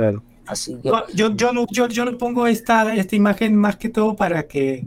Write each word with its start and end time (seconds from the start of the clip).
Claro. 0.00 0.22
Así 0.46 0.76
que... 0.82 0.90
yo, 1.14 1.34
yo, 1.36 1.66
yo, 1.70 1.88
yo 1.88 2.04
le 2.04 2.12
pongo 2.12 2.46
esta, 2.46 2.94
esta 2.94 3.16
imagen 3.16 3.54
más 3.54 3.76
que 3.76 3.88
todo 3.88 4.16
para 4.16 4.46
que, 4.48 4.86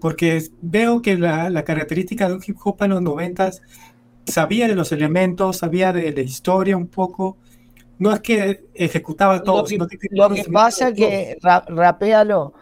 porque 0.00 0.42
veo 0.62 1.02
que 1.02 1.18
la, 1.18 1.50
la 1.50 1.64
característica 1.64 2.28
de 2.28 2.34
un 2.34 2.42
hip 2.46 2.56
hop 2.64 2.82
en 2.82 2.90
los 2.90 3.02
noventas 3.02 3.60
sabía 4.26 4.68
de 4.68 4.74
los 4.74 4.92
elementos, 4.92 5.58
sabía 5.58 5.92
de 5.92 6.12
la 6.12 6.20
historia 6.22 6.76
un 6.76 6.86
poco, 6.86 7.36
no 7.98 8.12
es 8.12 8.20
que 8.20 8.64
ejecutaba 8.74 9.42
todo. 9.42 9.64
Lo 9.76 9.86
que, 9.86 9.98
lo 10.10 10.30
que 10.30 10.44
pasa 10.44 10.88
es 10.88 10.94
que, 10.94 11.38
rapealo, 11.40 12.54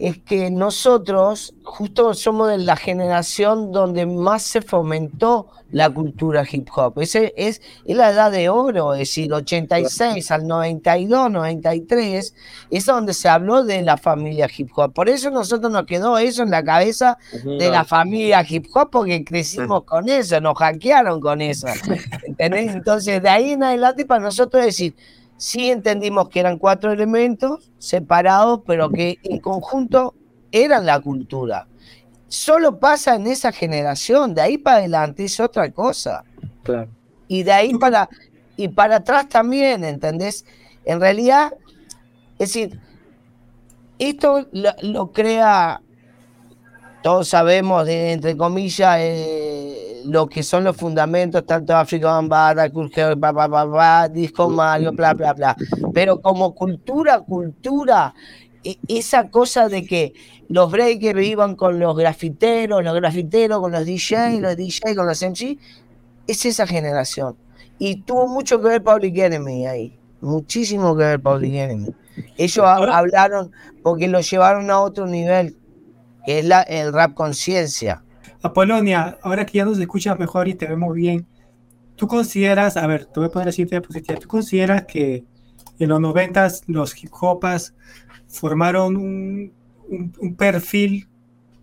es 0.00 0.16
que 0.16 0.50
nosotros 0.50 1.52
justo 1.62 2.14
somos 2.14 2.48
de 2.48 2.56
la 2.56 2.74
generación 2.74 3.70
donde 3.70 4.06
más 4.06 4.42
se 4.42 4.62
fomentó 4.62 5.48
la 5.72 5.90
cultura 5.90 6.42
hip 6.50 6.68
hop. 6.74 7.00
Ese 7.00 7.34
es, 7.36 7.60
es 7.84 7.96
la 7.96 8.10
edad 8.10 8.32
de 8.32 8.48
oro, 8.48 8.94
es 8.94 9.00
decir, 9.00 9.30
86 9.30 10.30
al 10.30 10.46
92, 10.46 11.30
93, 11.30 12.34
es 12.70 12.86
donde 12.86 13.12
se 13.12 13.28
habló 13.28 13.62
de 13.62 13.82
la 13.82 13.98
familia 13.98 14.48
hip 14.56 14.70
hop. 14.74 14.94
Por 14.94 15.10
eso 15.10 15.30
nosotros 15.30 15.70
nos 15.70 15.84
quedó 15.84 16.16
eso 16.16 16.42
en 16.42 16.50
la 16.50 16.64
cabeza 16.64 17.18
de 17.44 17.68
la 17.70 17.84
familia 17.84 18.44
hip 18.48 18.66
hop, 18.72 18.88
porque 18.90 19.22
crecimos 19.22 19.84
con 19.84 20.08
eso, 20.08 20.40
nos 20.40 20.56
hackearon 20.56 21.20
con 21.20 21.42
eso. 21.42 21.66
Entonces, 22.38 23.22
de 23.22 23.28
ahí 23.28 23.52
en 23.52 23.64
adelante, 23.64 24.06
para 24.06 24.24
nosotros 24.24 24.64
decir, 24.64 24.94
sí 25.40 25.70
entendimos 25.70 26.28
que 26.28 26.38
eran 26.38 26.58
cuatro 26.58 26.92
elementos 26.92 27.72
separados, 27.78 28.60
pero 28.66 28.90
que 28.90 29.18
en 29.22 29.38
conjunto 29.38 30.14
eran 30.52 30.84
la 30.84 31.00
cultura. 31.00 31.66
Solo 32.28 32.78
pasa 32.78 33.14
en 33.14 33.26
esa 33.26 33.50
generación, 33.50 34.34
de 34.34 34.42
ahí 34.42 34.58
para 34.58 34.76
adelante 34.76 35.24
es 35.24 35.40
otra 35.40 35.70
cosa. 35.70 36.24
Claro. 36.62 36.90
Y 37.26 37.42
de 37.42 37.52
ahí 37.52 37.74
para, 37.74 38.10
y 38.58 38.68
para 38.68 38.96
atrás 38.96 39.30
también, 39.30 39.82
¿entendés? 39.82 40.44
En 40.84 41.00
realidad, 41.00 41.54
es 42.38 42.52
decir, 42.52 42.78
esto 43.98 44.46
lo, 44.52 45.10
crea, 45.10 45.80
todos 47.02 47.28
sabemos, 47.28 47.86
de, 47.86 48.12
entre 48.12 48.36
comillas, 48.36 48.96
eh, 49.00 50.02
lo 50.04 50.28
que 50.28 50.42
son 50.42 50.64
los 50.64 50.76
fundamentos, 50.76 51.44
tanto 51.46 51.74
African 51.74 52.28
Banda, 52.28 52.68
bla, 53.14 53.32
bla, 53.32 53.64
bla, 53.64 54.08
Disco 54.08 54.48
Mario, 54.48 54.92
bla, 54.92 55.14
bla, 55.14 55.32
bla. 55.32 55.56
Pero 55.92 56.20
como 56.20 56.54
cultura, 56.54 57.20
cultura, 57.20 58.14
e, 58.64 58.78
esa 58.88 59.30
cosa 59.30 59.68
de 59.68 59.84
que 59.84 60.12
los 60.48 60.70
breakers 60.70 61.22
iban 61.22 61.54
con 61.54 61.78
los 61.78 61.96
grafiteros, 61.96 62.84
los 62.84 62.94
grafiteros 62.94 63.60
con 63.60 63.72
los 63.72 63.86
DJs, 63.86 64.40
los 64.40 64.56
DJs 64.56 64.96
con 64.96 65.06
los 65.06 65.22
MC, 65.22 65.58
es 66.26 66.44
esa 66.44 66.66
generación. 66.66 67.36
Y 67.78 68.02
tuvo 68.02 68.28
mucho 68.28 68.60
que 68.60 68.68
ver 68.68 68.82
Public 68.82 69.16
Enemy 69.16 69.66
ahí, 69.66 69.98
muchísimo 70.20 70.96
que 70.96 71.04
ver 71.04 71.20
Public 71.20 71.54
Enemy. 71.54 71.88
Ellos 72.36 72.66
hablaron 72.66 73.52
porque 73.82 74.08
lo 74.08 74.20
llevaron 74.20 74.70
a 74.70 74.80
otro 74.80 75.06
nivel, 75.06 75.56
que 76.24 76.40
es 76.40 76.44
la, 76.44 76.62
el 76.62 76.92
rap 76.92 77.14
conciencia. 77.14 78.02
Apolonia, 78.42 79.18
ahora 79.22 79.44
que 79.44 79.58
ya 79.58 79.64
nos 79.64 79.78
escuchas 79.78 80.18
mejor 80.18 80.48
y 80.48 80.54
te 80.54 80.66
vemos 80.66 80.94
bien, 80.94 81.26
¿tú 81.96 82.06
consideras, 82.06 82.76
a 82.76 82.86
ver, 82.86 83.04
te 83.04 83.20
voy 83.20 83.28
a 83.28 83.32
poner 83.32 83.48
así 83.48 83.64
diapositiva, 83.64 84.18
¿tú 84.18 84.28
consideras 84.28 84.86
que 84.86 85.24
en 85.78 85.88
los 85.88 86.00
noventas 86.00 86.62
los 86.66 87.02
hip 87.02 87.12
hopas 87.20 87.74
formaron 88.28 88.96
un, 88.96 89.52
perfil 90.36 91.08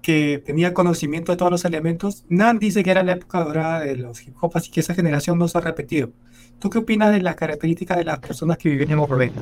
que 0.02 0.41
tenía 0.45 0.73
conocimiento 0.73 1.31
de 1.31 1.38
todos 1.38 1.52
los 1.52 1.66
elementos? 1.66 2.25
Nan 2.30 2.59
dice 2.59 2.83
que 2.83 2.91
era 2.91 3.02
la 3.02 3.13
época 3.13 3.44
dorada 3.44 3.80
de 3.80 3.95
los 3.95 4.22
hip 4.22 4.35
hopas 4.39 4.67
y 4.67 4.72
que 4.72 4.81
esa 4.81 4.94
generación 4.94 5.39
no 5.39 5.47
se 5.47 5.58
ha 5.58 5.61
repetido. 5.61 6.11
¿Tú 6.59 6.69
qué 6.69 6.78
opinas 6.78 7.11
de 7.11 7.22
las 7.22 7.35
características 7.35 7.97
de 7.97 8.03
las 8.03 8.19
personas 8.19 8.58
que 8.58 8.69
vivían 8.69 8.91
en 8.91 8.97
los 8.97 9.09
90? 9.09 9.41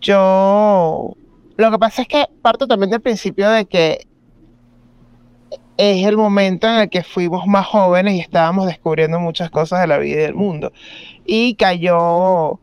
Yo 0.00 1.14
lo 1.60 1.70
que 1.70 1.78
pasa 1.78 2.02
es 2.02 2.08
que 2.08 2.26
parto 2.42 2.66
también 2.66 2.90
del 2.90 3.00
principio 3.00 3.50
de 3.50 3.66
que 3.66 4.06
es 5.76 6.06
el 6.06 6.16
momento 6.16 6.66
en 6.66 6.74
el 6.80 6.90
que 6.90 7.02
fuimos 7.02 7.46
más 7.46 7.66
jóvenes 7.66 8.14
y 8.14 8.20
estábamos 8.20 8.66
descubriendo 8.66 9.18
muchas 9.18 9.50
cosas 9.50 9.80
de 9.80 9.86
la 9.86 9.98
vida 9.98 10.16
y 10.16 10.22
del 10.22 10.34
mundo. 10.34 10.72
Y 11.24 11.54
cayó, 11.54 12.60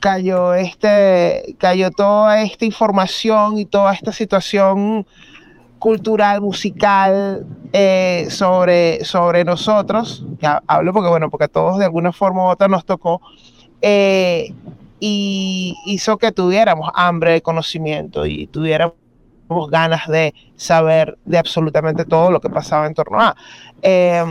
cayó, 0.00 0.54
este, 0.54 1.54
cayó 1.58 1.90
toda 1.90 2.42
esta 2.42 2.64
información 2.64 3.58
y 3.58 3.64
toda 3.64 3.92
esta 3.92 4.12
situación 4.12 5.06
cultural, 5.78 6.40
musical 6.40 7.46
eh, 7.72 8.26
sobre, 8.30 9.04
sobre 9.04 9.44
nosotros. 9.44 10.24
Ya 10.40 10.62
hablo 10.66 10.92
porque, 10.92 11.10
bueno, 11.10 11.30
porque 11.30 11.44
a 11.44 11.48
todos 11.48 11.78
de 11.78 11.84
alguna 11.84 12.12
forma 12.12 12.44
u 12.44 12.48
otra 12.48 12.66
nos 12.66 12.84
tocó. 12.84 13.20
Eh, 13.80 14.52
y 15.00 15.76
hizo 15.86 16.18
que 16.18 16.32
tuviéramos 16.32 16.90
hambre 16.94 17.32
de 17.32 17.42
conocimiento 17.42 18.26
y 18.26 18.46
tuviéramos 18.46 18.94
ganas 19.70 20.06
de 20.08 20.34
saber 20.56 21.18
de 21.24 21.38
absolutamente 21.38 22.04
todo 22.04 22.30
lo 22.30 22.40
que 22.40 22.50
pasaba 22.50 22.86
en 22.86 22.94
torno 22.94 23.20
a. 23.20 23.36
Eh, 23.82 24.24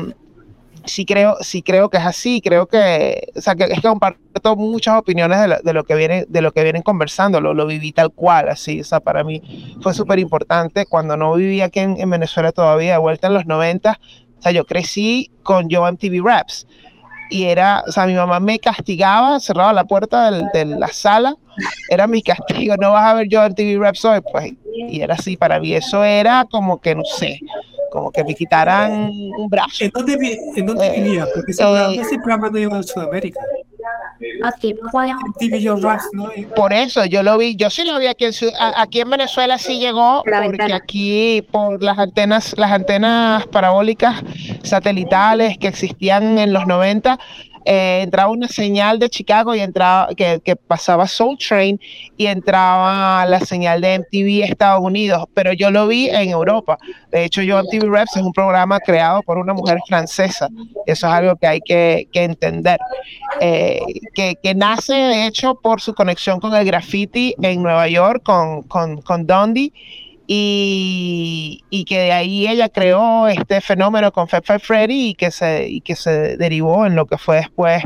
sí 0.87 1.05
creo, 1.05 1.37
sí 1.41 1.61
creo 1.61 1.89
que 1.89 1.97
es 1.97 2.05
así, 2.05 2.41
creo 2.41 2.67
que, 2.67 3.29
o 3.35 3.41
sea, 3.41 3.55
que 3.55 3.65
es 3.65 3.81
que 3.81 3.87
comparto 3.87 4.55
muchas 4.55 4.97
opiniones 4.97 5.39
de 5.63 5.73
lo, 5.73 5.83
que 5.83 5.95
viene, 5.95 6.25
de 6.27 6.41
lo 6.41 6.51
que 6.51 6.63
vienen 6.63 6.81
conversando, 6.81 7.41
lo, 7.41 7.53
lo 7.53 7.65
viví 7.65 7.91
tal 7.91 8.11
cual, 8.11 8.49
así, 8.49 8.81
o 8.81 8.83
sea, 8.83 8.99
para 8.99 9.23
mí 9.23 9.41
fue 9.81 9.93
súper 9.93 10.19
importante 10.19 10.85
cuando 10.85 11.17
no 11.17 11.33
vivía 11.35 11.65
aquí 11.65 11.79
en, 11.79 12.09
Venezuela 12.09 12.51
todavía, 12.51 12.93
de 12.93 12.97
vuelta 12.99 13.27
en 13.27 13.33
los 13.33 13.45
90, 13.45 13.99
o 14.39 14.41
sea, 14.41 14.51
yo 14.51 14.65
crecí 14.65 15.31
con 15.43 15.69
Joan 15.69 15.97
TV 15.97 16.21
Raps 16.23 16.67
y 17.29 17.45
era, 17.45 17.83
o 17.87 17.91
sea, 17.91 18.05
mi 18.05 18.13
mamá 18.13 18.39
me 18.39 18.59
castigaba, 18.59 19.39
cerraba 19.39 19.73
la 19.73 19.85
puerta 19.85 20.31
de 20.31 20.65
la 20.65 20.87
sala, 20.87 21.35
era 21.89 22.07
mi 22.07 22.21
castigo, 22.21 22.75
no 22.77 22.91
vas 22.91 23.05
a 23.05 23.13
ver 23.15 23.27
yo 23.29 23.43
en 23.43 23.55
TV 23.55 23.77
Raps 23.79 24.05
hoy, 24.05 24.19
pues, 24.31 24.53
y 24.73 25.01
era 25.01 25.15
así, 25.15 25.37
para 25.37 25.59
mí 25.59 25.73
eso 25.73 26.03
era 26.03 26.45
como 26.49 26.79
que, 26.79 26.95
no 26.95 27.03
sé, 27.03 27.39
como 27.91 28.11
que 28.11 28.23
me 28.23 28.35
quitaran 28.35 29.09
un 29.11 29.49
brazo. 29.49 29.83
¿En 29.83 29.91
dónde, 29.91 30.39
en 30.55 30.65
dónde 30.65 30.87
eh? 30.87 31.23
Porque 31.33 31.51
ese, 31.51 31.63
eh, 31.63 31.95
ese 31.99 32.15
programa 32.17 32.49
no 32.49 32.57
iba 32.59 32.77
a 32.77 32.83
Sudamérica. 32.83 33.39
Por 36.55 36.73
eso 36.73 37.05
yo 37.05 37.23
lo 37.23 37.37
vi, 37.37 37.55
yo 37.55 37.69
sí 37.69 37.83
lo 37.85 37.97
vi 37.99 38.07
aquí 38.07 38.25
en, 38.25 38.33
aquí 38.75 39.01
en 39.01 39.09
Venezuela 39.09 39.57
sí 39.57 39.79
llegó, 39.79 40.23
porque 40.23 40.73
aquí 40.73 41.45
por 41.51 41.81
las 41.81 41.97
antenas, 41.97 42.55
las 42.57 42.71
antenas 42.71 43.45
parabólicas 43.47 44.21
satelitales 44.63 45.57
que 45.57 45.67
existían 45.67 46.37
en 46.37 46.53
los 46.53 46.67
90, 46.67 47.19
eh, 47.69 47.99
entraba 48.01 48.31
una 48.31 48.47
señal 48.47 48.97
de 48.97 49.09
Chicago 49.09 49.53
y 49.53 49.59
entraba 49.59 50.07
que, 50.15 50.55
pasaba 50.55 51.05
Soul 51.05 51.37
Train 51.37 51.77
y 52.15 52.27
entraba 52.27 53.25
la 53.25 53.41
señal 53.41 53.81
de 53.81 53.99
MTV 53.99 54.45
Estados 54.49 54.81
Unidos, 54.81 55.25
pero 55.33 55.51
yo 55.51 55.69
lo 55.69 55.85
vi 55.85 56.07
en 56.07 56.29
Europa. 56.29 56.77
De 57.11 57.25
hecho, 57.25 57.41
yo 57.41 57.61
MTV 57.61 57.91
Reps 57.91 58.15
es 58.15 58.23
un 58.23 58.31
programa 58.31 58.79
creado 58.79 59.21
por 59.21 59.37
una 59.37 59.53
mujer 59.53 59.79
francesa. 59.85 60.47
Eso 60.85 61.07
es 61.07 61.13
algo 61.13 61.35
que 61.35 61.47
hay 61.47 61.59
que, 61.59 62.07
entender. 62.13 62.79
Eh, 63.41 63.81
que, 64.13 64.55
nace, 64.55 64.93
de 64.93 65.27
hecho, 65.27 65.55
por 65.55 65.81
su 65.81 65.93
conexión 65.93 66.39
con 66.39 66.55
el 66.55 66.65
graffiti 66.65 67.35
en 67.41 67.61
Nueva 67.61 67.89
York, 67.89 68.23
con, 68.23 68.63
con, 68.63 69.01
con 69.01 69.27
Dundee 69.27 69.73
y, 70.29 71.85
que 71.87 71.99
de 71.99 72.11
ahí 72.11 72.47
ella 72.47 72.67
creó 72.67 73.27
este 73.27 73.61
fenómeno 73.61 74.11
con 74.11 74.27
Five 74.27 74.59
Freddy 74.59 75.09
y 75.09 75.13
que 75.15 75.31
se, 75.31 75.69
y 75.69 75.81
que 75.81 75.95
se 75.95 76.35
derivó 76.35 76.85
en 76.85 76.95
lo 76.95 77.05
que 77.05 77.17
fue 77.17 77.37
después 77.37 77.81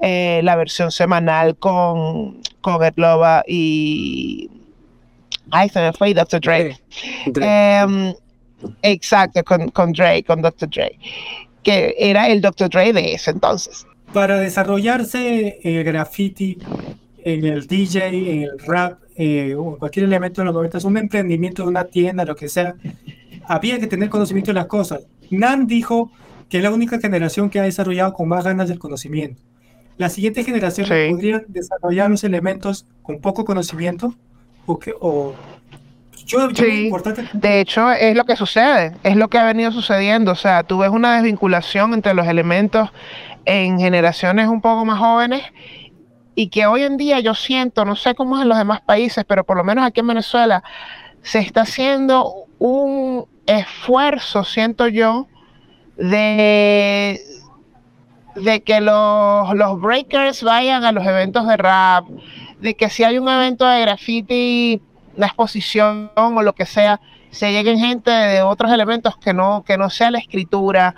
eh, 0.00 0.40
la 0.44 0.54
versión 0.54 0.92
semanal 0.92 1.56
con, 1.56 2.40
con 2.60 2.82
Ed 2.84 2.94
Loba 2.96 3.42
y... 3.46 4.50
Ay, 5.50 5.68
se 5.68 5.80
me 5.80 5.92
fue 5.92 6.14
Dr. 6.14 6.40
Dre. 6.40 6.78
Em, 7.26 8.14
exacto, 8.82 9.42
con, 9.42 9.68
con 9.70 9.92
Dre, 9.92 10.22
con 10.22 10.42
Dr. 10.42 10.70
Dre, 10.70 10.96
que 11.64 11.96
era 11.98 12.28
el 12.28 12.40
Dr. 12.40 12.70
Dre 12.70 12.92
de 12.92 13.14
ese 13.14 13.32
entonces. 13.32 13.84
Para 14.12 14.38
desarrollarse 14.38 15.58
el 15.64 15.82
graffiti 15.82 16.56
en 17.24 17.44
el 17.44 17.66
DJ, 17.66 18.06
en 18.06 18.42
el 18.42 18.58
rap, 18.60 19.00
eh, 19.22 19.54
cualquier 19.78 20.06
elemento 20.06 20.40
de 20.40 20.46
los 20.46 20.54
90, 20.54 20.78
un 20.88 20.96
emprendimiento 20.96 21.62
de 21.62 21.68
una 21.68 21.84
tienda, 21.84 22.24
lo 22.24 22.34
que 22.34 22.48
sea, 22.48 22.74
había 23.44 23.78
que 23.78 23.86
tener 23.86 24.08
conocimiento 24.08 24.50
de 24.50 24.54
las 24.54 24.64
cosas. 24.64 25.02
Nan 25.28 25.66
dijo 25.66 26.10
que 26.48 26.56
es 26.56 26.62
la 26.62 26.70
única 26.70 26.98
generación 26.98 27.50
que 27.50 27.60
ha 27.60 27.64
desarrollado 27.64 28.14
con 28.14 28.28
más 28.28 28.44
ganas 28.44 28.70
del 28.70 28.78
conocimiento. 28.78 29.42
La 29.98 30.08
siguiente 30.08 30.42
generación 30.42 30.88
podría 30.88 31.42
desarrollar 31.46 32.10
los 32.10 32.24
elementos 32.24 32.86
con 33.02 33.20
poco 33.20 33.44
conocimiento 33.44 34.14
o 34.64 34.78
que 34.78 34.94
o 34.98 35.34
yo, 36.24 36.48
importante... 36.64 37.28
De 37.34 37.60
hecho, 37.60 37.92
es 37.92 38.16
lo 38.16 38.24
que 38.24 38.36
sucede, 38.36 38.94
es 39.02 39.16
lo 39.16 39.28
que 39.28 39.36
ha 39.36 39.44
venido 39.44 39.70
sucediendo. 39.70 40.32
O 40.32 40.36
sea, 40.36 40.62
tú 40.62 40.78
ves 40.78 40.88
una 40.88 41.16
desvinculación 41.16 41.92
entre 41.92 42.14
los 42.14 42.26
elementos 42.26 42.88
en 43.44 43.78
generaciones 43.78 44.48
un 44.48 44.62
poco 44.62 44.86
más 44.86 44.98
jóvenes 44.98 45.42
y 46.34 46.48
que 46.48 46.66
hoy 46.66 46.82
en 46.82 46.96
día 46.96 47.20
yo 47.20 47.34
siento, 47.34 47.84
no 47.84 47.96
sé 47.96 48.14
cómo 48.14 48.36
es 48.36 48.42
en 48.42 48.48
los 48.48 48.58
demás 48.58 48.80
países, 48.80 49.24
pero 49.26 49.44
por 49.44 49.56
lo 49.56 49.64
menos 49.64 49.84
aquí 49.84 50.00
en 50.00 50.06
Venezuela 50.06 50.62
se 51.22 51.40
está 51.40 51.62
haciendo 51.62 52.46
un 52.58 53.26
esfuerzo, 53.46 54.44
siento 54.44 54.88
yo, 54.88 55.26
de, 55.96 57.20
de 58.36 58.62
que 58.62 58.80
los, 58.80 59.54
los 59.54 59.80
breakers 59.80 60.42
vayan 60.42 60.84
a 60.84 60.92
los 60.92 61.04
eventos 61.06 61.46
de 61.46 61.56
rap, 61.56 62.06
de 62.60 62.74
que 62.74 62.88
si 62.88 63.04
hay 63.04 63.18
un 63.18 63.28
evento 63.28 63.66
de 63.66 63.80
graffiti, 63.80 64.80
una 65.16 65.26
exposición 65.26 66.10
o 66.14 66.42
lo 66.42 66.54
que 66.54 66.66
sea, 66.66 67.00
se 67.30 67.52
lleguen 67.52 67.78
gente 67.78 68.10
de 68.10 68.42
otros 68.42 68.72
elementos 68.72 69.16
que 69.16 69.34
no, 69.34 69.62
que 69.66 69.76
no 69.76 69.90
sea 69.90 70.10
la 70.10 70.18
escritura, 70.18 70.94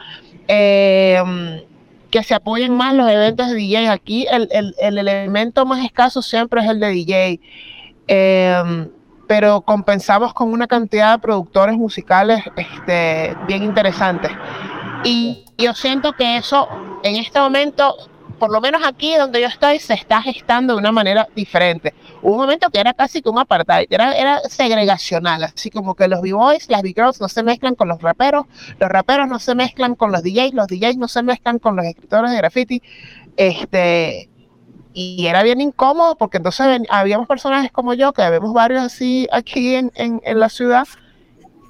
eh, 0.48 1.64
que 2.12 2.22
se 2.22 2.34
apoyen 2.34 2.76
más 2.76 2.94
los 2.94 3.10
eventos 3.10 3.48
de 3.48 3.54
DJ. 3.54 3.88
Aquí 3.88 4.26
el, 4.30 4.48
el, 4.78 4.98
elemento 4.98 5.66
más 5.66 5.84
escaso 5.84 6.22
siempre 6.22 6.62
es 6.62 6.70
el 6.70 6.78
de 6.78 6.88
DJ. 6.90 7.40
Eh, 8.06 8.86
pero 9.26 9.62
compensamos 9.62 10.34
con 10.34 10.52
una 10.52 10.66
cantidad 10.66 11.12
de 11.12 11.18
productores 11.18 11.76
musicales 11.76 12.44
este, 12.54 13.34
bien 13.48 13.62
interesantes. 13.62 14.30
Y 15.04 15.46
yo 15.56 15.72
siento 15.72 16.12
que 16.12 16.36
eso 16.36 16.68
en 17.02 17.16
este 17.16 17.40
momento 17.40 17.96
por 18.42 18.50
lo 18.50 18.60
menos 18.60 18.82
aquí 18.84 19.14
donde 19.14 19.40
yo 19.40 19.46
estoy, 19.46 19.78
se 19.78 19.94
está 19.94 20.20
gestando 20.20 20.72
de 20.72 20.80
una 20.80 20.90
manera 20.90 21.28
diferente. 21.36 21.94
Un 22.22 22.38
momento 22.38 22.70
que 22.70 22.80
era 22.80 22.92
casi 22.92 23.22
como 23.22 23.36
un 23.36 23.42
apartheid, 23.42 23.86
era, 23.88 24.40
segregacional, 24.48 25.44
así 25.44 25.70
como 25.70 25.94
que 25.94 26.08
los 26.08 26.20
b-boys, 26.20 26.68
las 26.68 26.82
b-girls 26.82 27.20
no 27.20 27.28
se 27.28 27.44
mezclan 27.44 27.76
con 27.76 27.86
los 27.86 28.02
raperos, 28.02 28.46
los 28.80 28.88
raperos 28.88 29.28
no 29.28 29.38
se 29.38 29.54
mezclan 29.54 29.94
con 29.94 30.10
los 30.10 30.24
DJs, 30.24 30.54
los 30.54 30.66
DJs 30.66 30.96
no 30.96 31.06
se 31.06 31.22
mezclan 31.22 31.60
con 31.60 31.76
los 31.76 31.86
escritores 31.86 32.32
de 32.32 32.36
graffiti. 32.36 32.82
Este, 33.36 34.28
y 34.92 35.24
era 35.28 35.44
bien 35.44 35.60
incómodo 35.60 36.16
porque 36.16 36.38
entonces 36.38 36.82
habíamos 36.90 37.28
personajes 37.28 37.70
como 37.70 37.94
yo, 37.94 38.12
que 38.12 38.28
vemos 38.28 38.52
varios 38.52 38.82
así 38.82 39.28
aquí 39.30 39.76
en, 39.76 39.92
en, 39.94 40.20
en 40.24 40.40
la 40.40 40.48
ciudad, 40.48 40.88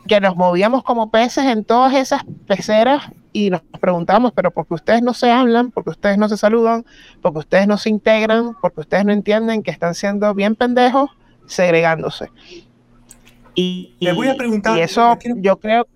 que 0.08 0.22
nos 0.22 0.36
movíamos 0.36 0.84
como 0.84 1.10
peces 1.10 1.44
en 1.44 1.66
todas 1.66 1.92
esas 1.92 2.22
peceras 2.46 3.10
y 3.32 3.50
nos 3.50 3.62
preguntamos, 3.80 4.32
pero 4.34 4.50
¿por 4.50 4.66
qué 4.66 4.74
ustedes 4.74 5.02
no 5.02 5.14
se 5.14 5.30
hablan? 5.30 5.70
¿Por 5.70 5.84
qué 5.84 5.90
ustedes 5.90 6.18
no 6.18 6.28
se 6.28 6.36
saludan? 6.36 6.84
¿Por 7.20 7.32
qué 7.32 7.38
ustedes 7.38 7.66
no 7.66 7.78
se 7.78 7.88
integran? 7.88 8.54
¿Por 8.60 8.72
qué 8.72 8.80
ustedes 8.80 9.04
no 9.04 9.12
entienden 9.12 9.62
que 9.62 9.70
están 9.70 9.94
siendo 9.94 10.34
bien 10.34 10.54
pendejos 10.54 11.10
segregándose? 11.46 12.30
Y, 13.54 13.94
Le 14.00 14.12
voy 14.12 14.28
a 14.28 14.34
preguntar. 14.34 14.76
Y 14.76 14.80
eso 14.80 15.18
yo 15.36 15.58
creo, 15.58 15.86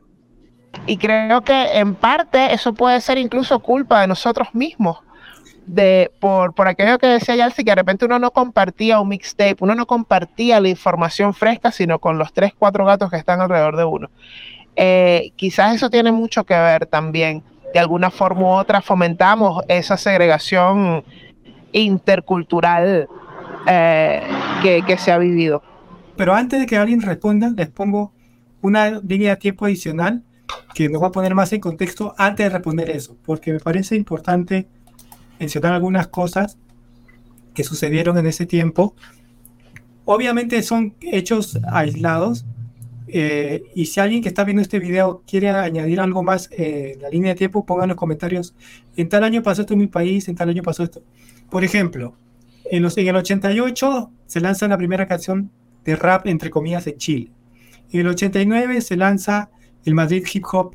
y 0.86 0.96
creo 0.98 1.42
que 1.42 1.78
en 1.78 1.94
parte 1.94 2.52
eso 2.52 2.74
puede 2.74 3.00
ser 3.00 3.18
incluso 3.18 3.60
culpa 3.60 4.00
de 4.00 4.06
nosotros 4.06 4.48
mismos. 4.54 4.98
De, 5.66 6.12
por, 6.20 6.54
por 6.54 6.68
aquello 6.68 6.96
que 6.98 7.08
decía 7.08 7.34
Yalsi, 7.34 7.64
que 7.64 7.72
de 7.72 7.74
repente 7.74 8.04
uno 8.04 8.20
no 8.20 8.30
compartía 8.30 9.00
un 9.00 9.08
mixtape, 9.08 9.56
uno 9.58 9.74
no 9.74 9.86
compartía 9.86 10.60
la 10.60 10.68
información 10.68 11.34
fresca, 11.34 11.72
sino 11.72 11.98
con 11.98 12.18
los 12.18 12.32
tres, 12.32 12.52
cuatro 12.56 12.84
gatos 12.84 13.10
que 13.10 13.16
están 13.16 13.40
alrededor 13.40 13.76
de 13.76 13.84
uno. 13.84 14.08
Eh, 14.76 15.32
quizás 15.36 15.74
eso 15.74 15.90
tiene 15.90 16.12
mucho 16.12 16.44
que 16.44 16.54
ver 16.54 16.86
también. 16.86 17.42
De 17.72 17.80
alguna 17.80 18.10
forma 18.10 18.42
u 18.42 18.46
otra 18.48 18.80
fomentamos 18.80 19.64
esa 19.68 19.96
segregación 19.96 21.02
intercultural 21.72 23.08
eh, 23.66 24.22
que, 24.62 24.98
se 24.98 25.12
ha 25.12 25.18
vivido. 25.18 25.62
Pero 26.16 26.34
antes 26.34 26.60
de 26.60 26.66
que 26.66 26.76
alguien 26.76 27.02
responda, 27.02 27.50
les 27.50 27.68
pongo 27.68 28.12
una 28.62 29.00
línea 29.00 29.30
de 29.30 29.36
tiempo 29.36 29.66
adicional 29.66 30.22
que 30.74 30.88
nos 30.88 31.02
va 31.02 31.08
a 31.08 31.12
poner 31.12 31.34
más 31.34 31.52
en 31.52 31.60
contexto 31.60 32.14
antes 32.16 32.46
de 32.46 32.50
responder 32.50 32.90
eso, 32.90 33.16
porque 33.24 33.52
me 33.52 33.60
parece 33.60 33.96
importante 33.96 34.68
mencionar 35.38 35.72
algunas 35.72 36.06
cosas 36.06 36.58
que 37.54 37.64
sucedieron 37.64 38.16
en 38.18 38.26
ese 38.26 38.46
tiempo. 38.46 38.94
Obviamente 40.04 40.62
son 40.62 40.94
hechos 41.00 41.58
aislados, 41.70 42.44
eh, 43.08 43.62
y 43.74 43.86
si 43.86 44.00
alguien 44.00 44.22
que 44.22 44.28
está 44.28 44.44
viendo 44.44 44.62
este 44.62 44.78
video 44.78 45.22
quiere 45.26 45.50
añadir 45.50 46.00
algo 46.00 46.22
más 46.22 46.48
eh, 46.52 46.92
en 46.94 47.02
la 47.02 47.08
línea 47.08 47.32
de 47.32 47.38
tiempo, 47.38 47.64
pongan 47.64 47.84
en 47.84 47.88
los 47.90 47.96
comentarios. 47.96 48.54
En 48.96 49.08
tal 49.08 49.24
año 49.24 49.42
pasó 49.42 49.62
esto 49.62 49.74
en 49.74 49.80
mi 49.80 49.86
país, 49.86 50.28
en 50.28 50.34
tal 50.34 50.48
año 50.48 50.62
pasó 50.62 50.82
esto. 50.82 51.02
Por 51.50 51.62
ejemplo, 51.62 52.16
en, 52.70 52.82
los, 52.82 52.96
en 52.98 53.06
el 53.06 53.16
88 53.16 54.10
se 54.26 54.40
lanza 54.40 54.68
la 54.68 54.76
primera 54.76 55.06
canción 55.06 55.50
de 55.84 55.96
rap, 55.96 56.26
entre 56.26 56.50
comillas, 56.50 56.86
en 56.86 56.96
Chile. 56.96 57.30
En 57.92 58.00
el 58.00 58.08
89 58.08 58.80
se 58.80 58.96
lanza 58.96 59.50
el 59.84 59.94
Madrid 59.94 60.26
Hip 60.32 60.44
Hop, 60.52 60.74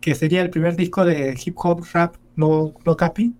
que 0.00 0.14
sería 0.14 0.42
el 0.42 0.50
primer 0.50 0.76
disco 0.76 1.04
de 1.04 1.38
hip 1.42 1.56
hop 1.58 1.84
rap 1.92 2.16
no, 2.36 2.74
no 2.84 2.96
capi. 2.96 3.32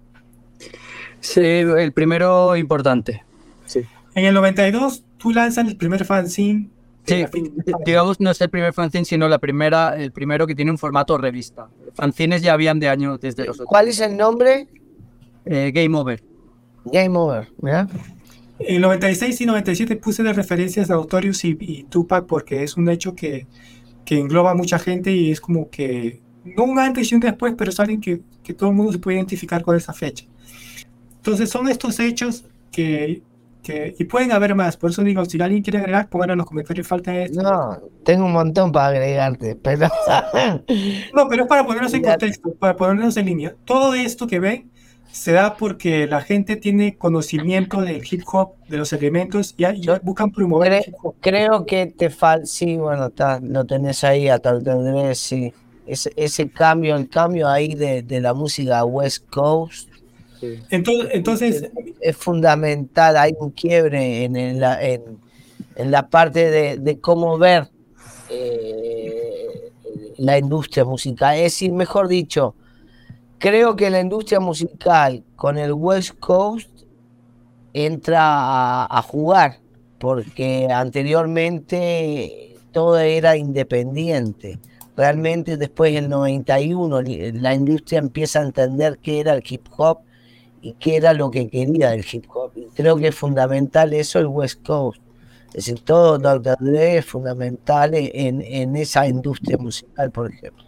Sí, 1.20 1.40
el 1.40 1.92
primero 1.92 2.56
importante. 2.56 3.24
Sí. 3.66 3.80
En 4.14 4.24
el 4.24 4.34
92 4.34 5.04
tú 5.18 5.30
lanzas 5.30 5.66
el 5.68 5.76
primer 5.76 6.04
fanzine 6.04 6.68
Sí, 7.04 7.24
digamos, 7.84 8.20
no 8.20 8.30
es 8.30 8.40
el 8.40 8.48
primer 8.48 8.72
fanzine, 8.72 9.04
sino 9.04 9.28
la 9.28 9.38
primera, 9.38 9.96
el 9.96 10.12
primero 10.12 10.46
que 10.46 10.54
tiene 10.54 10.70
un 10.70 10.78
formato 10.78 11.18
revista. 11.18 11.68
Fanzines 11.94 12.42
ya 12.42 12.52
habían 12.52 12.78
de 12.78 12.88
años 12.88 13.20
desde 13.20 13.44
los 13.44 13.58
¿Cuál 13.58 13.88
es 13.88 14.00
el 14.00 14.16
nombre? 14.16 14.68
Eh, 15.44 15.72
Game 15.74 15.96
Over. 15.96 16.22
Game 16.84 17.16
Over, 17.18 17.48
¿verdad? 17.58 17.88
En 18.60 18.80
96 18.80 19.40
y 19.40 19.46
97 19.46 19.96
puse 19.96 20.22
de 20.22 20.32
referencias 20.32 20.90
a 20.90 20.94
Autorius 20.94 21.44
y, 21.44 21.84
Tupac 21.90 22.26
porque 22.26 22.62
es 22.62 22.76
un 22.76 22.88
hecho 22.88 23.16
que, 23.16 23.46
que, 24.04 24.18
engloba 24.18 24.52
a 24.52 24.54
mucha 24.54 24.78
gente 24.78 25.10
y 25.10 25.32
es 25.32 25.40
como 25.40 25.68
que, 25.70 26.20
no 26.44 26.64
un 26.64 26.78
antes 26.78 27.10
y 27.10 27.16
un 27.16 27.20
después, 27.20 27.54
pero 27.58 27.70
es 27.70 27.80
alguien 27.80 28.00
que, 28.00 28.20
que 28.44 28.54
todo 28.54 28.70
el 28.70 28.76
mundo 28.76 28.92
se 28.92 28.98
puede 28.98 29.16
identificar 29.16 29.62
con 29.62 29.76
esa 29.76 29.92
fecha. 29.92 30.26
Entonces 31.16 31.50
son 31.50 31.68
estos 31.68 31.98
hechos 31.98 32.44
que 32.70 33.22
y 33.64 34.04
pueden 34.04 34.32
haber 34.32 34.54
más, 34.54 34.76
por 34.76 34.90
eso 34.90 35.02
digo, 35.02 35.24
si 35.24 35.40
alguien 35.40 35.62
quiere 35.62 35.78
agregar, 35.78 36.08
pongan 36.08 36.30
en 36.30 36.38
los 36.38 36.46
comentarios 36.46 36.86
falta 36.86 37.14
esto. 37.16 37.42
No, 37.42 37.78
tengo 38.04 38.26
un 38.26 38.32
montón 38.32 38.72
para 38.72 38.88
agregarte, 38.88 39.54
pero... 39.54 39.88
no, 41.14 41.28
pero 41.28 41.42
es 41.42 41.48
para 41.48 41.64
ponernos 41.64 41.94
en 41.94 42.02
contexto, 42.02 42.54
para 42.54 42.76
ponernos 42.76 43.16
en 43.16 43.26
línea. 43.26 43.54
Todo 43.64 43.94
esto 43.94 44.26
que 44.26 44.40
ven 44.40 44.70
se 45.12 45.32
da 45.32 45.56
porque 45.56 46.06
la 46.06 46.22
gente 46.22 46.56
tiene 46.56 46.96
conocimiento 46.96 47.82
del 47.82 48.02
hip 48.10 48.22
hop, 48.32 48.54
de 48.68 48.78
los 48.78 48.92
elementos, 48.92 49.54
y, 49.56 49.64
buscan 50.02 50.32
promover 50.32 50.72
el 50.72 50.84
hip 50.86 50.94
hop. 51.02 51.14
Creo 51.20 51.64
que 51.64 51.86
te 51.86 52.10
falta, 52.10 52.46
sí, 52.46 52.76
bueno, 52.76 53.06
está, 53.06 53.38
lo 53.40 53.64
tenés 53.64 54.02
ahí, 54.02 54.28
a 54.28 54.38
tal 54.38 54.60
vez, 54.62 55.18
sí. 55.18 55.52
Ese, 55.86 56.12
ese 56.16 56.48
cambio, 56.48 56.96
el 56.96 57.08
cambio 57.08 57.48
ahí 57.48 57.74
de, 57.74 58.02
de 58.02 58.20
la 58.20 58.34
música 58.34 58.84
West 58.84 59.28
Coast 59.28 59.91
entonces, 60.70 61.08
entonces 61.12 61.70
es, 62.00 62.16
fundamental, 62.16 63.16
hay 63.16 63.32
un 63.38 63.50
quiebre 63.50 64.24
en, 64.24 64.60
la, 64.60 64.82
en, 64.82 65.20
la 65.76 66.08
parte 66.08 66.76
de, 66.76 67.00
cómo 67.00 67.38
ver 67.38 67.68
eh, 68.28 69.70
la 70.18 70.38
industria 70.38 70.84
musical. 70.84 71.36
Es 71.36 71.42
decir, 71.44 71.72
mejor 71.72 72.08
dicho, 72.08 72.54
creo 73.38 73.76
que 73.76 73.90
la 73.90 74.00
industria 74.00 74.40
musical 74.40 75.22
con 75.36 75.58
el 75.58 75.72
West 75.72 76.18
Coast 76.18 76.68
entra 77.72 78.84
a, 78.84 79.02
jugar, 79.02 79.58
porque 79.98 80.68
anteriormente 80.70 82.56
todo 82.72 82.98
era 82.98 83.36
independiente 83.36 84.58
realmente 84.94 85.56
después 85.56 85.94
del 85.94 86.10
91 86.10 87.00
la 87.02 87.54
industria 87.54 87.98
empieza 87.98 88.40
a 88.40 88.42
entender 88.42 88.98
qué 89.02 89.20
era 89.20 89.32
el 89.32 89.42
hip 89.48 89.66
hop 89.76 90.00
y 90.62 90.74
qué 90.74 90.96
era 90.96 91.12
lo 91.12 91.30
que 91.30 91.48
quería 91.48 91.90
del 91.90 92.06
hip 92.10 92.24
hop. 92.32 92.52
Y 92.54 92.66
creo 92.74 92.96
que 92.96 93.08
es 93.08 93.14
fundamental 93.14 93.92
eso 93.92 94.20
el 94.20 94.28
West 94.28 94.64
Coast. 94.64 95.02
Es 95.48 95.66
decir, 95.66 95.80
todo 95.80 96.18
Dr. 96.18 96.56
Dre 96.60 96.98
es 96.98 97.04
fundamental 97.04 97.92
en, 97.94 98.40
en 98.40 98.76
esa 98.76 99.06
industria 99.06 99.58
musical, 99.58 100.10
por 100.10 100.32
ejemplo. 100.32 100.64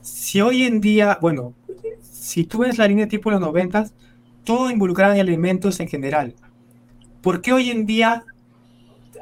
Si 0.00 0.40
hoy 0.40 0.64
en 0.64 0.80
día, 0.80 1.18
bueno, 1.20 1.54
si 2.00 2.44
tú 2.44 2.58
ves 2.58 2.78
la 2.78 2.88
línea 2.88 3.06
tipo 3.06 3.30
de 3.30 3.34
los 3.34 3.46
90, 3.46 3.88
todo 4.42 4.70
involucrado 4.70 5.14
en 5.14 5.20
elementos 5.20 5.78
en 5.80 5.88
general. 5.88 6.34
¿Por 7.20 7.40
qué 7.40 7.52
hoy 7.52 7.70
en 7.70 7.86
día 7.86 8.24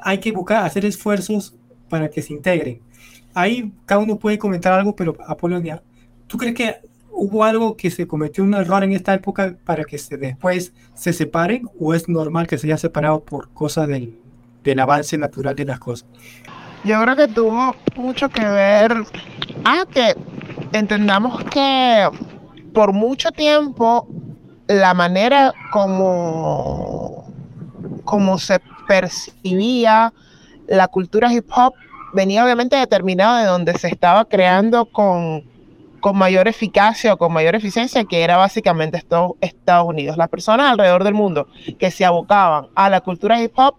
hay 0.02 0.18
que 0.18 0.32
buscar, 0.32 0.64
hacer 0.64 0.84
esfuerzos 0.84 1.54
para 1.88 2.08
que 2.08 2.22
se 2.22 2.32
integren? 2.32 2.80
Ahí 3.34 3.72
cada 3.84 4.00
uno 4.00 4.18
puede 4.18 4.38
comentar 4.38 4.72
algo, 4.72 4.94
pero 4.94 5.16
Apolonia, 5.26 5.82
¿tú 6.26 6.38
crees 6.38 6.54
que 6.54 6.76
¿Hubo 7.16 7.44
algo 7.44 7.76
que 7.76 7.90
se 7.90 8.06
cometió 8.06 8.42
un 8.42 8.54
error 8.54 8.82
en 8.82 8.92
esta 8.92 9.14
época 9.14 9.56
para 9.64 9.84
que 9.84 9.98
se, 9.98 10.16
después 10.16 10.72
se 10.94 11.12
separen 11.12 11.68
o 11.78 11.94
es 11.94 12.08
normal 12.08 12.46
que 12.46 12.58
se 12.58 12.66
haya 12.66 12.76
separado 12.76 13.20
por 13.20 13.50
cosa 13.50 13.86
del, 13.86 14.18
del 14.64 14.80
avance 14.80 15.16
natural 15.16 15.54
de 15.54 15.64
las 15.64 15.78
cosas? 15.78 16.08
Yo 16.82 17.00
creo 17.00 17.16
que 17.16 17.28
tuvo 17.28 17.74
mucho 17.96 18.28
que 18.28 18.44
ver 18.44 18.92
a 19.64 19.86
que 19.86 20.14
entendamos 20.72 21.42
que 21.44 22.08
por 22.72 22.92
mucho 22.92 23.30
tiempo 23.30 24.08
la 24.66 24.92
manera 24.92 25.54
como, 25.72 27.32
como 28.04 28.38
se 28.38 28.60
percibía 28.88 30.12
la 30.66 30.88
cultura 30.88 31.32
hip 31.32 31.46
hop 31.54 31.74
venía 32.12 32.44
obviamente 32.44 32.76
determinada 32.76 33.40
de 33.40 33.46
donde 33.46 33.78
se 33.78 33.88
estaba 33.88 34.24
creando 34.24 34.86
con 34.86 35.44
con 36.04 36.18
mayor 36.18 36.48
eficacia 36.48 37.14
o 37.14 37.16
con 37.16 37.32
mayor 37.32 37.54
eficiencia, 37.54 38.04
que 38.04 38.20
era 38.20 38.36
básicamente 38.36 39.02
Estados 39.40 39.88
Unidos. 39.88 40.18
Las 40.18 40.28
personas 40.28 40.70
alrededor 40.70 41.02
del 41.02 41.14
mundo 41.14 41.48
que 41.78 41.90
se 41.90 42.04
abocaban 42.04 42.66
a 42.74 42.90
la 42.90 43.00
cultura 43.00 43.40
hip 43.40 43.58
hop 43.58 43.76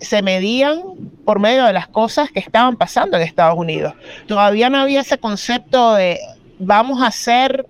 se 0.00 0.22
medían 0.22 0.80
por 1.26 1.40
medio 1.40 1.66
de 1.66 1.74
las 1.74 1.86
cosas 1.86 2.30
que 2.30 2.38
estaban 2.38 2.76
pasando 2.76 3.18
en 3.18 3.22
Estados 3.22 3.58
Unidos. 3.58 3.92
Todavía 4.26 4.70
no 4.70 4.78
había 4.78 5.02
ese 5.02 5.18
concepto 5.18 5.92
de 5.92 6.18
vamos 6.58 7.02
a 7.02 7.08
hacer 7.08 7.66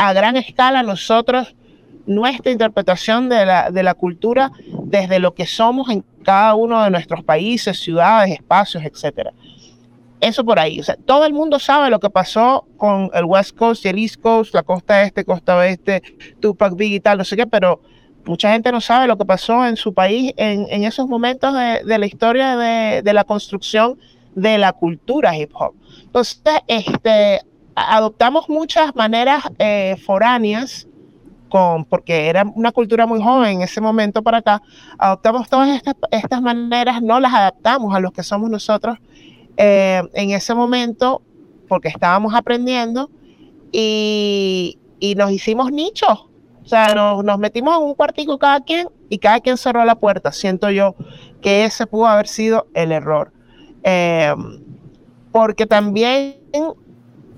a 0.00 0.12
gran 0.12 0.36
escala 0.36 0.82
nosotros 0.82 1.54
nuestra 2.04 2.50
interpretación 2.50 3.28
de 3.28 3.46
la, 3.46 3.70
de 3.70 3.84
la 3.84 3.94
cultura 3.94 4.50
desde 4.82 5.20
lo 5.20 5.34
que 5.34 5.46
somos 5.46 5.88
en 5.88 6.04
cada 6.24 6.56
uno 6.56 6.82
de 6.82 6.90
nuestros 6.90 7.22
países, 7.22 7.78
ciudades, 7.78 8.32
espacios, 8.32 8.82
etcétera. 8.82 9.32
Eso 10.20 10.44
por 10.44 10.58
ahí. 10.58 10.80
O 10.80 10.82
sea, 10.82 10.96
todo 10.96 11.26
el 11.26 11.32
mundo 11.32 11.58
sabe 11.58 11.90
lo 11.90 12.00
que 12.00 12.10
pasó 12.10 12.66
con 12.76 13.10
el 13.12 13.24
West 13.24 13.56
Coast 13.56 13.84
y 13.84 13.88
el 13.88 13.98
East 13.98 14.20
Coast, 14.20 14.54
la 14.54 14.62
costa 14.62 15.02
este, 15.02 15.24
costa 15.24 15.56
oeste, 15.56 16.02
Tupac, 16.40 16.74
Big 16.74 16.94
y 16.94 17.00
tal, 17.00 17.18
no 17.18 17.24
sé 17.24 17.36
qué, 17.36 17.46
pero 17.46 17.80
mucha 18.24 18.52
gente 18.52 18.72
no 18.72 18.80
sabe 18.80 19.06
lo 19.06 19.16
que 19.16 19.24
pasó 19.24 19.66
en 19.66 19.76
su 19.76 19.94
país 19.94 20.32
en, 20.36 20.66
en 20.70 20.84
esos 20.84 21.06
momentos 21.06 21.54
de, 21.54 21.82
de 21.84 21.98
la 21.98 22.06
historia 22.06 22.56
de, 22.56 23.02
de, 23.02 23.12
la 23.12 23.24
construcción 23.24 23.98
de 24.34 24.58
la 24.58 24.72
cultura 24.72 25.36
hip 25.36 25.50
hop. 25.54 25.74
Entonces, 26.02 26.40
este, 26.66 27.40
adoptamos 27.74 28.48
muchas 28.48 28.94
maneras 28.96 29.44
eh, 29.58 29.96
foráneas 30.04 30.88
con, 31.48 31.84
porque 31.84 32.28
era 32.28 32.44
una 32.54 32.72
cultura 32.72 33.06
muy 33.06 33.22
joven 33.22 33.56
en 33.56 33.62
ese 33.62 33.80
momento 33.80 34.22
para 34.22 34.38
acá, 34.38 34.62
adoptamos 34.98 35.48
todas 35.48 35.68
estas, 35.68 35.94
estas 36.10 36.42
maneras, 36.42 37.00
no 37.02 37.20
las 37.20 37.32
adaptamos 37.32 37.94
a 37.94 38.00
los 38.00 38.12
que 38.12 38.22
somos 38.22 38.50
nosotros 38.50 38.98
eh, 39.56 40.02
en 40.14 40.30
ese 40.30 40.54
momento, 40.54 41.22
porque 41.68 41.88
estábamos 41.88 42.34
aprendiendo 42.34 43.10
y, 43.72 44.78
y 45.00 45.14
nos 45.14 45.30
hicimos 45.30 45.72
nichos. 45.72 46.26
O 46.64 46.68
sea, 46.68 46.94
nos, 46.94 47.24
nos, 47.24 47.38
metimos 47.38 47.76
en 47.76 47.84
un 47.84 47.94
cuartico 47.94 48.38
cada 48.38 48.60
quien 48.60 48.88
y 49.08 49.18
cada 49.18 49.40
quien 49.40 49.56
cerró 49.56 49.84
la 49.84 49.94
puerta. 49.94 50.32
Siento 50.32 50.70
yo 50.70 50.96
que 51.40 51.64
ese 51.64 51.86
pudo 51.86 52.06
haber 52.06 52.26
sido 52.26 52.66
el 52.74 52.92
error. 52.92 53.32
Eh, 53.84 54.34
porque 55.30 55.66
también 55.66 56.34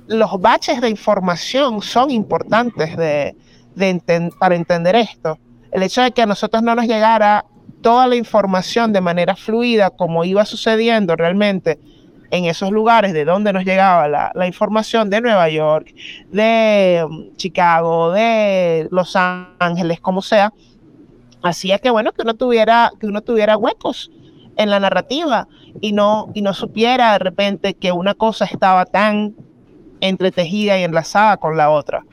los 0.06 0.40
baches 0.40 0.80
de 0.80 0.88
información 0.88 1.82
son 1.82 2.10
importantes 2.10 2.96
de, 2.96 3.36
de 3.74 4.30
para 4.38 4.54
entender 4.54 4.96
esto. 4.96 5.38
El 5.72 5.82
hecho 5.82 6.00
de 6.00 6.12
que 6.12 6.22
a 6.22 6.26
nosotros 6.26 6.62
no 6.62 6.74
nos 6.74 6.86
llegara 6.86 7.44
toda 7.82 8.06
la 8.06 8.16
información 8.16 8.92
de 8.92 9.00
manera 9.00 9.36
fluida, 9.36 9.90
como 9.90 10.24
iba 10.24 10.44
sucediendo 10.44 11.16
realmente 11.16 11.78
en 12.30 12.44
esos 12.44 12.70
lugares 12.70 13.12
de 13.12 13.24
donde 13.24 13.52
nos 13.52 13.64
llegaba 13.64 14.08
la, 14.08 14.32
la 14.34 14.46
información 14.46 15.10
de 15.10 15.20
Nueva 15.20 15.48
York, 15.48 15.94
de 16.30 17.04
um, 17.08 17.34
Chicago, 17.36 18.12
de 18.12 18.88
Los 18.90 19.16
Ángeles, 19.16 20.00
como 20.00 20.22
sea, 20.22 20.52
hacía 21.42 21.78
que 21.78 21.90
bueno 21.90 22.12
que 22.12 22.22
uno 22.22 22.34
tuviera 22.34 22.90
que 22.98 23.06
uno 23.06 23.22
tuviera 23.22 23.56
huecos 23.56 24.10
en 24.56 24.70
la 24.70 24.80
narrativa 24.80 25.46
y 25.80 25.92
no 25.92 26.30
y 26.34 26.42
no 26.42 26.52
supiera 26.52 27.12
de 27.12 27.18
repente 27.20 27.74
que 27.74 27.92
una 27.92 28.14
cosa 28.14 28.44
estaba 28.44 28.84
tan 28.84 29.34
entretejida 30.00 30.78
y 30.78 30.84
enlazada 30.84 31.36
con 31.36 31.56
la 31.56 31.70
otra. 31.70 32.04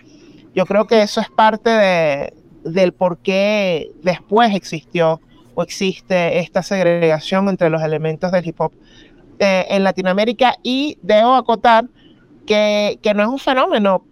Yo 0.54 0.66
creo 0.66 0.88
que 0.88 1.02
eso 1.02 1.20
es 1.20 1.30
parte 1.30 1.70
de, 1.70 2.34
del 2.64 2.94
por 2.94 3.18
qué 3.18 3.92
después 4.02 4.56
existió 4.56 5.20
o 5.54 5.64
existe 5.64 6.40
esta 6.40 6.64
segregación 6.64 7.50
entre 7.50 7.70
los 7.70 7.82
elementos 7.82 8.32
del 8.32 8.48
hip 8.48 8.60
hop 8.60 8.72
eh, 9.40 9.66
en 9.70 9.84
Latinoamérica 9.84 10.56
y 10.64 10.98
debo 11.02 11.36
acotar 11.36 11.86
que, 12.46 13.00
que, 13.02 13.14
no 13.14 13.24
es 13.24 13.30
un 13.30 13.40
fenómeno 13.40 14.06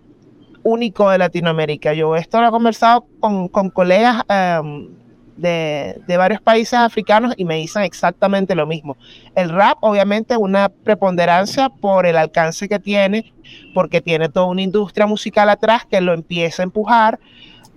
único 0.63 1.09
de 1.09 1.17
Latinoamérica. 1.17 1.93
Yo 1.93 2.15
esto 2.15 2.41
lo 2.41 2.47
he 2.47 2.51
conversado 2.51 3.05
con, 3.19 3.47
con 3.47 3.69
colegas 3.69 4.23
um, 4.61 4.89
de, 5.37 5.99
de, 6.07 6.17
varios 6.17 6.41
países 6.41 6.73
africanos 6.73 7.33
y 7.37 7.45
me 7.45 7.55
dicen 7.55 7.83
exactamente 7.83 8.55
lo 8.55 8.65
mismo. 8.65 8.97
El 9.35 9.49
rap 9.49 9.77
obviamente 9.81 10.33
es 10.33 10.39
una 10.39 10.69
preponderancia 10.69 11.69
por 11.69 12.05
el 12.05 12.17
alcance 12.17 12.67
que 12.67 12.79
tiene, 12.79 13.33
porque 13.73 14.01
tiene 14.01 14.29
toda 14.29 14.47
una 14.47 14.61
industria 14.61 15.05
musical 15.05 15.49
atrás 15.49 15.85
que 15.85 16.01
lo 16.01 16.13
empieza 16.13 16.63
a 16.63 16.65
empujar. 16.65 17.19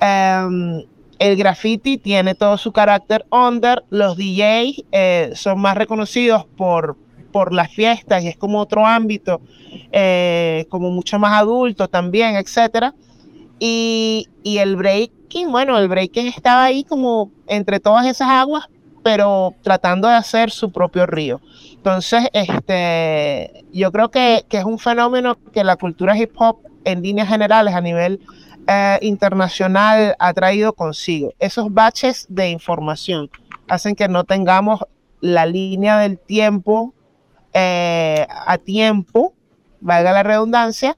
Um, 0.01 0.83
el 1.19 1.37
graffiti 1.37 1.99
tiene 1.99 2.35
todo 2.35 2.59
su 2.59 2.73
carácter 2.73 3.25
under, 3.31 3.85
los 3.91 4.17
DJs 4.17 4.85
eh, 4.93 5.31
son 5.35 5.61
más 5.61 5.77
reconocidos 5.77 6.45
por, 6.57 6.97
por 7.37 7.53
las 7.53 7.71
fiestas 7.71 8.23
y 8.23 8.29
es 8.29 8.37
como 8.39 8.59
otro 8.63 8.87
ámbito, 8.87 9.43
eh, 9.93 10.65
como 10.71 10.91
mucho 10.91 11.19
más 11.19 11.35
adulto 11.35 11.87
también, 11.87 12.35
etcétera. 12.35 12.95
Y, 13.59 14.27
y 14.43 14.57
el 14.57 14.75
breaking, 14.77 15.53
bueno, 15.53 15.77
el 15.77 15.87
breaking 15.87 16.29
estaba 16.29 16.65
ahí 16.65 16.83
como 16.83 17.31
entre 17.47 17.79
todas 17.79 18.07
esas 18.07 18.31
aguas, 18.31 18.71
pero 19.05 19.55
tratando 19.61 20.09
de 20.09 20.15
hacer 20.15 20.51
su 20.51 20.73
propio 20.73 21.05
río. 21.05 21.43
Entonces, 21.75 22.25
este, 22.33 23.67
yo 23.71 23.93
creo 23.93 24.11
que, 24.11 24.47
que 24.49 24.57
es 24.57 24.65
un 24.65 24.79
fenómeno 24.79 25.37
que 25.53 25.63
la 25.63 25.77
cultura 25.77 26.17
hip 26.17 26.31
hop 26.37 26.61
en 26.85 27.03
líneas 27.03 27.29
generales 27.29 27.75
a 27.75 27.83
nivel 27.83 28.19
eh, 28.67 28.99
internacional 29.03 30.17
ha 30.19 30.33
traído 30.33 30.73
consigo. 30.73 31.35
Esos 31.39 31.71
baches 31.71 32.25
de 32.31 32.49
información 32.49 33.29
hacen 33.69 33.95
que 33.95 34.09
no 34.09 34.25
tengamos 34.25 34.81
la 35.21 35.45
línea 35.45 35.99
del 35.99 36.19
tiempo 36.19 36.95
eh, 37.59 38.27
a 38.29 38.59
tiempo, 38.59 39.33
valga 39.81 40.13
la 40.13 40.23
redundancia, 40.23 40.97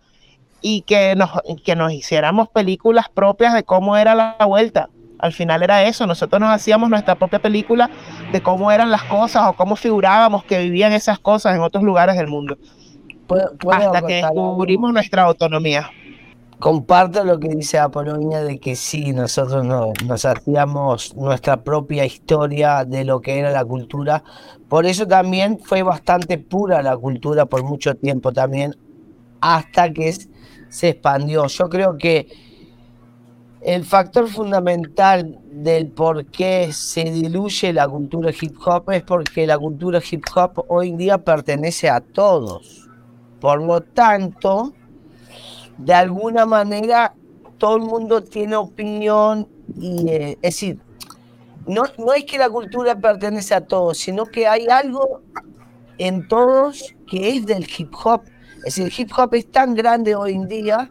y 0.61 0.83
que 0.83 1.15
nos, 1.15 1.31
que 1.65 1.77
nos 1.77 1.93
hiciéramos 1.93 2.49
películas 2.49 3.09
propias 3.09 3.55
de 3.55 3.62
cómo 3.62 3.97
era 3.97 4.15
la 4.17 4.37
vuelta. 4.45 4.91
Al 5.21 5.33
final 5.33 5.62
era 5.62 5.85
eso, 5.85 6.07
nosotros 6.07 6.41
nos 6.41 6.50
hacíamos 6.50 6.91
nuestra 6.91 7.15
propia 7.15 7.38
película 7.38 7.91
de 8.33 8.41
cómo 8.41 8.71
eran 8.71 8.91
las 8.91 9.05
cosas 9.05 9.45
o 9.49 9.53
cómo 9.53 9.77
figurábamos 9.77 10.45
que 10.45 10.59
vivían 10.59 10.93
esas 10.93 11.19
cosas 11.19 11.55
en 11.55 11.62
otros 11.62 11.85
lugares 11.85 12.17
del 12.17 12.27
mundo. 12.29 12.57
Hasta 13.71 14.03
que 14.03 14.15
descubrimos 14.15 14.93
nuestra 14.93 15.23
autonomía. 15.23 15.91
Comparto 16.59 17.23
lo 17.23 17.38
que 17.38 17.50
dice 17.50 17.79
Apolonia 17.79 18.43
de 18.43 18.59
que 18.59 18.75
sí, 18.75 19.12
nosotros 19.12 19.65
no, 19.65 19.93
nos 20.05 20.25
hacíamos 20.25 21.15
nuestra 21.15 21.62
propia 21.62 22.05
historia 22.05 22.85
de 22.85 23.05
lo 23.05 23.21
que 23.21 23.38
era 23.38 23.53
la 23.53 23.65
cultura. 23.65 24.25
Por 24.69 24.85
eso 24.85 25.07
también 25.07 25.61
fue 25.61 25.85
bastante 25.85 26.37
pura 26.37 26.83
la 26.83 26.97
cultura 26.97 27.47
por 27.47 27.62
mucho 27.62 27.95
tiempo 27.95 28.33
también, 28.33 28.75
hasta 29.41 29.93
que 29.93 30.12
se 30.69 30.88
expandió. 30.88 31.47
Yo 31.47 31.69
creo 31.69 31.97
que 31.97 32.27
el 33.61 33.85
factor 33.85 34.27
fundamental 34.29 35.38
del 35.53 35.88
por 35.88 36.27
qué 36.27 36.73
se 36.73 37.05
diluye 37.05 37.73
la 37.73 37.88
cultura 37.88 38.31
hip 38.31 38.57
hop 38.65 38.91
es 38.91 39.05
porque 39.05 39.47
la 39.47 39.59
cultura 39.59 40.00
hip 40.11 40.25
hop 40.35 40.65
hoy 40.67 40.91
en 40.91 40.97
día 40.97 41.19
pertenece 41.19 41.88
a 41.88 42.00
todos. 42.00 42.88
Por 43.41 43.62
lo 43.62 43.81
tanto, 43.81 44.73
de 45.78 45.94
alguna 45.94 46.44
manera 46.44 47.14
todo 47.58 47.76
el 47.76 47.82
mundo 47.82 48.23
tiene 48.23 48.56
opinión 48.56 49.49
y 49.76 50.08
eh, 50.08 50.32
es 50.42 50.54
decir, 50.54 50.78
no, 51.66 51.82
no 51.99 52.12
es 52.14 52.25
que 52.25 52.38
la 52.38 52.49
cultura 52.49 52.99
pertenece 52.99 53.54
a 53.54 53.61
todos, 53.61 53.99
sino 53.99 54.26
que 54.26 54.47
hay 54.47 54.66
algo 54.68 55.23
en 55.99 56.26
todos 56.28 56.94
que 57.06 57.37
es 57.37 57.47
del 57.47 57.66
hip 57.76 57.92
hop. 58.04 58.23
Es 58.58 58.76
decir, 58.76 58.87
el 58.87 58.92
hip 58.97 59.12
hop 59.16 59.35
es 59.35 59.50
tan 59.50 59.75
grande 59.75 60.14
hoy 60.14 60.35
en 60.35 60.49
día 60.49 60.90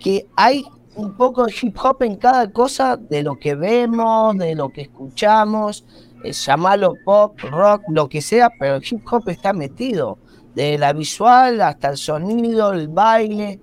que 0.00 0.26
hay 0.36 0.64
un 0.94 1.16
poco 1.16 1.46
de 1.46 1.54
hip 1.60 1.76
hop 1.82 2.02
en 2.02 2.16
cada 2.16 2.50
cosa 2.50 2.96
de 2.96 3.22
lo 3.22 3.38
que 3.38 3.54
vemos, 3.54 4.36
de 4.36 4.54
lo 4.54 4.68
que 4.68 4.82
escuchamos, 4.82 5.84
es 6.22 6.44
llamarlo 6.44 6.94
pop, 7.04 7.38
rock, 7.50 7.82
lo 7.88 8.08
que 8.08 8.20
sea, 8.20 8.50
pero 8.58 8.76
el 8.76 8.84
hip 8.88 9.02
hop 9.10 9.28
está 9.28 9.52
metido, 9.52 10.18
de 10.54 10.78
la 10.78 10.92
visual 10.92 11.60
hasta 11.60 11.90
el 11.90 11.96
sonido, 11.96 12.72
el 12.72 12.88
baile. 12.88 13.60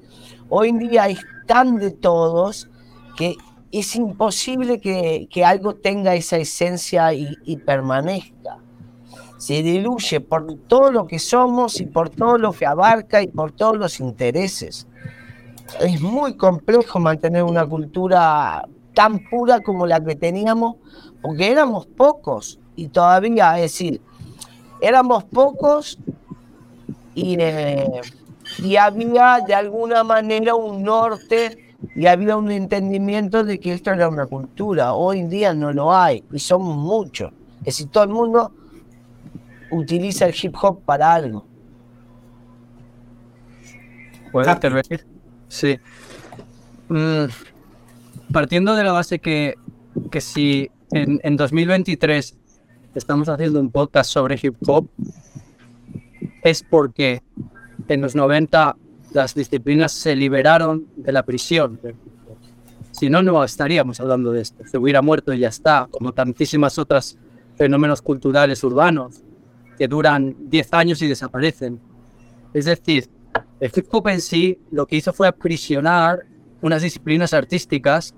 Hoy 0.51 0.69
en 0.69 0.79
día 0.79 1.07
es 1.07 1.19
tan 1.45 1.77
de 1.77 1.91
todos 1.91 2.69
que 3.15 3.35
es 3.71 3.95
imposible 3.95 4.79
que, 4.79 5.27
que 5.29 5.45
algo 5.45 5.75
tenga 5.75 6.15
esa 6.15 6.37
esencia 6.37 7.13
y, 7.13 7.57
permanezca. 7.57 8.57
Se 9.37 9.61
diluye 9.61 10.19
por 10.21 10.55
todo 10.67 10.91
lo 10.91 11.05
que 11.05 11.19
somos 11.19 11.79
y 11.79 11.85
por 11.85 12.09
todo 12.09 12.37
lo 12.37 12.51
que 12.51 12.65
abarca 12.65 13.21
y 13.21 13.27
por 13.27 13.51
todos 13.51 13.77
los 13.77 13.99
intereses. 13.99 14.87
Es 15.79 16.01
muy 16.01 16.35
complejo 16.35 16.99
mantener 16.99 17.43
una 17.43 17.65
cultura 17.65 18.67
tan 18.95 19.19
pura 19.29 19.61
como 19.61 19.85
la 19.85 20.03
que 20.03 20.15
teníamos, 20.15 20.77
porque 21.21 21.51
éramos 21.51 21.85
pocos 21.85 22.59
y 22.75 22.87
todavía, 22.87 23.55
es 23.57 23.73
decir, 23.73 24.01
éramos 24.81 25.25
pocos 25.25 25.99
y... 27.13 27.35
Eh, 27.39 28.01
y 28.57 28.75
había 28.75 29.39
de 29.45 29.53
alguna 29.53 30.03
manera 30.03 30.55
un 30.55 30.83
norte 30.83 31.75
y 31.95 32.07
había 32.07 32.35
un 32.35 32.51
entendimiento 32.51 33.43
de 33.43 33.59
que 33.59 33.73
esto 33.73 33.91
era 33.91 34.09
una 34.09 34.25
cultura. 34.25 34.93
Hoy 34.93 35.19
en 35.19 35.29
día 35.29 35.53
no 35.53 35.71
lo 35.71 35.95
hay 35.95 36.23
y 36.31 36.39
somos 36.39 36.75
muchos. 36.75 37.31
Es 37.59 37.65
decir, 37.77 37.87
todo 37.89 38.03
el 38.03 38.09
mundo 38.09 38.51
utiliza 39.71 40.25
el 40.25 40.35
hip 40.41 40.55
hop 40.61 40.81
para 40.83 41.13
algo. 41.13 41.45
¿Puedo 44.31 44.51
intervenir? 44.51 45.05
Sí. 45.47 45.79
Mm, 46.89 47.25
partiendo 48.31 48.75
de 48.75 48.83
la 48.83 48.91
base 48.91 49.19
que, 49.19 49.55
que 50.11 50.21
si 50.21 50.69
en, 50.91 51.19
en 51.23 51.37
2023 51.37 52.35
estamos 52.95 53.29
haciendo 53.29 53.59
un 53.59 53.71
podcast 53.71 54.11
sobre 54.11 54.39
hip 54.41 54.55
hop, 54.67 54.87
es 56.43 56.63
porque 56.63 57.21
en 57.89 58.01
los 58.01 58.15
90 58.15 58.75
las 59.13 59.33
disciplinas 59.33 59.91
se 59.91 60.15
liberaron 60.15 60.87
de 60.95 61.11
la 61.11 61.23
prisión. 61.23 61.79
Si 62.91 63.09
no, 63.09 63.21
no 63.21 63.43
estaríamos 63.43 63.99
hablando 63.99 64.31
de 64.31 64.41
esto. 64.41 64.63
Se 64.65 64.77
hubiera 64.77 65.01
muerto 65.01 65.33
y 65.33 65.39
ya 65.39 65.49
está, 65.49 65.87
como 65.89 66.13
tantísimas 66.13 66.77
otras 66.77 67.17
fenómenos 67.55 68.01
culturales 68.01 68.63
urbanos 68.63 69.21
que 69.77 69.87
duran 69.87 70.35
10 70.49 70.73
años 70.73 71.01
y 71.01 71.07
desaparecen. 71.07 71.79
Es 72.53 72.65
decir, 72.65 73.09
el 73.59 73.71
hip 73.75 73.87
hop 73.91 74.07
en 74.09 74.21
sí 74.21 74.59
lo 74.71 74.85
que 74.85 74.97
hizo 74.97 75.13
fue 75.13 75.27
aprisionar 75.27 76.25
unas 76.61 76.81
disciplinas 76.81 77.33
artísticas 77.33 78.13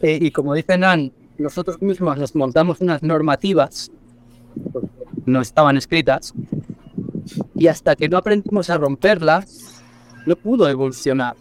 eh, 0.00 0.18
y 0.20 0.30
como 0.32 0.54
dicen 0.54 0.80
Nan, 0.80 1.12
nosotros 1.38 1.80
mismos 1.80 2.18
nos 2.18 2.34
montamos 2.34 2.80
unas 2.80 3.02
normativas, 3.02 3.90
no 5.24 5.40
estaban 5.40 5.76
escritas, 5.76 6.34
y 7.54 7.66
hasta 7.66 7.96
que 7.96 8.08
no 8.08 8.16
aprendimos 8.16 8.70
a 8.70 8.78
romperlas, 8.78 9.82
no 10.26 10.36
pudo 10.36 10.68
evolucionar. 10.68 11.36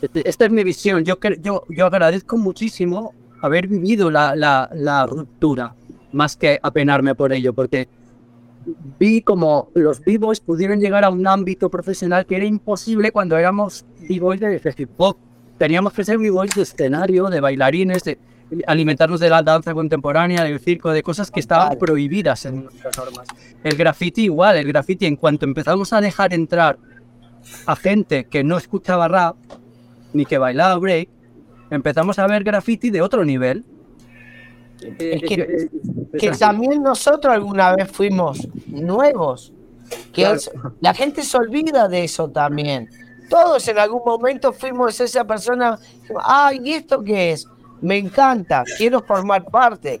Este, 0.00 0.28
esta 0.28 0.44
es 0.44 0.50
mi 0.50 0.64
visión. 0.64 1.04
Yo, 1.04 1.18
yo, 1.40 1.64
yo 1.68 1.86
agradezco 1.86 2.36
muchísimo 2.36 3.12
haber 3.40 3.68
vivido 3.68 4.10
la, 4.10 4.34
la, 4.34 4.70
la 4.74 5.06
ruptura, 5.06 5.74
más 6.12 6.36
que 6.36 6.58
apenarme 6.62 7.14
por 7.14 7.32
ello, 7.32 7.52
porque 7.52 7.88
vi 8.98 9.20
como 9.20 9.70
los 9.74 10.00
b-boys 10.00 10.40
pudieron 10.40 10.80
llegar 10.80 11.04
a 11.04 11.10
un 11.10 11.26
ámbito 11.26 11.68
profesional 11.68 12.24
que 12.24 12.36
era 12.36 12.44
imposible 12.44 13.12
cuando 13.12 13.36
éramos 13.36 13.84
b-boys 14.08 14.40
de 14.40 14.74
hip 14.76 14.90
hop. 14.96 15.16
Teníamos 15.58 15.92
que 15.92 16.04
ser 16.04 16.18
b-boys 16.18 16.54
de 16.54 16.62
escenario, 16.62 17.28
de 17.28 17.40
bailarines, 17.40 18.04
de 18.04 18.18
alimentarnos 18.66 19.20
de 19.20 19.30
la 19.30 19.42
danza 19.42 19.74
contemporánea, 19.74 20.44
del 20.44 20.60
circo, 20.60 20.90
de 20.90 21.02
cosas 21.02 21.30
que 21.30 21.40
estaban 21.40 21.78
prohibidas 21.78 22.44
en 22.44 22.64
nuestras 22.64 22.96
normas. 22.96 23.26
El 23.62 23.76
graffiti 23.76 24.24
igual, 24.24 24.56
el 24.56 24.66
graffiti 24.66 25.06
en 25.06 25.16
cuanto 25.16 25.44
empezamos 25.44 25.92
a 25.92 26.00
dejar 26.00 26.32
entrar 26.34 26.78
a 27.66 27.76
gente 27.76 28.24
que 28.24 28.44
no 28.44 28.56
escuchaba 28.56 29.08
rap 29.08 29.36
ni 30.12 30.24
que 30.24 30.38
bailaba 30.38 30.76
break, 30.76 31.08
empezamos 31.70 32.18
a 32.18 32.26
ver 32.26 32.44
graffiti 32.44 32.90
de 32.90 33.02
otro 33.02 33.24
nivel 33.24 33.64
es 34.98 35.22
que, 35.22 36.30
también 36.38 36.82
nosotros 36.82 37.32
alguna 37.32 37.74
vez 37.74 37.90
fuimos 37.90 38.46
nuevos. 38.66 39.52
Que 40.12 40.36
la 40.80 40.94
gente 40.94 41.22
se 41.22 41.36
olvida 41.36 41.88
de 41.88 42.04
eso 42.04 42.28
también. 42.28 42.88
Todos 43.28 43.66
en 43.68 43.78
algún 43.78 44.02
momento 44.04 44.52
fuimos 44.52 44.98
esa 45.00 45.24
persona, 45.24 45.78
ay, 46.22 46.60
¿y 46.64 46.72
esto 46.72 47.02
qué 47.02 47.32
es? 47.32 47.46
Me 47.80 47.98
encanta, 47.98 48.64
quiero 48.78 49.02
formar 49.02 49.44
parte. 49.44 50.00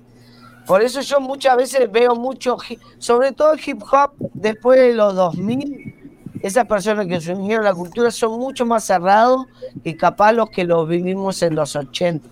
Por 0.66 0.82
eso 0.82 1.00
yo 1.02 1.20
muchas 1.20 1.56
veces 1.56 1.90
veo 1.92 2.14
mucho, 2.14 2.56
sobre 2.98 3.32
todo 3.32 3.52
el 3.52 3.60
hip 3.64 3.82
hop 3.82 4.12
después 4.32 4.80
de 4.80 4.94
los 4.94 5.14
2000, 5.14 5.94
esas 6.42 6.66
personas 6.66 7.06
que 7.06 7.20
se 7.20 7.34
unieron 7.34 7.66
a 7.66 7.70
la 7.70 7.74
cultura 7.74 8.10
son 8.10 8.38
mucho 8.38 8.64
más 8.64 8.84
cerrados 8.84 9.46
que 9.82 9.96
capaz 9.96 10.32
los 10.32 10.50
que 10.50 10.64
lo 10.64 10.86
vivimos 10.86 11.42
en 11.42 11.54
los 11.54 11.76
80. 11.76 12.28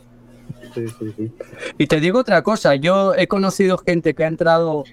Y 1.78 1.87
te 1.87 2.00
digo 2.00 2.20
otra 2.20 2.42
cosa, 2.42 2.75
yo 2.75 3.14
he 3.14 3.26
conocido 3.26 3.78
gente 3.78 4.14
que 4.14 4.25
ha 4.25 4.28
entrado 4.28 4.84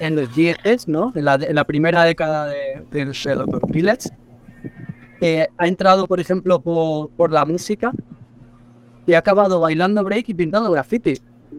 en 0.00 0.16
los 0.16 0.34
10, 0.34 0.88
¿no? 0.88 1.12
En 1.14 1.24
la, 1.24 1.64
primera 1.64 2.04
década 2.04 2.46
de, 2.46 2.84
de, 2.90 3.04
los 3.04 3.24
2000, 3.24 3.98
que 5.20 5.48
ha 5.56 5.66
entrado, 5.66 6.06
por 6.06 6.20
ejemplo, 6.20 6.60
por, 6.60 7.10
por, 7.10 7.32
la 7.32 7.44
música 7.44 7.92
y 9.08 9.14
ha 9.14 9.18
acabado 9.18 9.58
bailando 9.58 10.04
break 10.04 10.28
y 10.28 10.34
pintando 10.34 10.70
graffiti. 10.70 11.14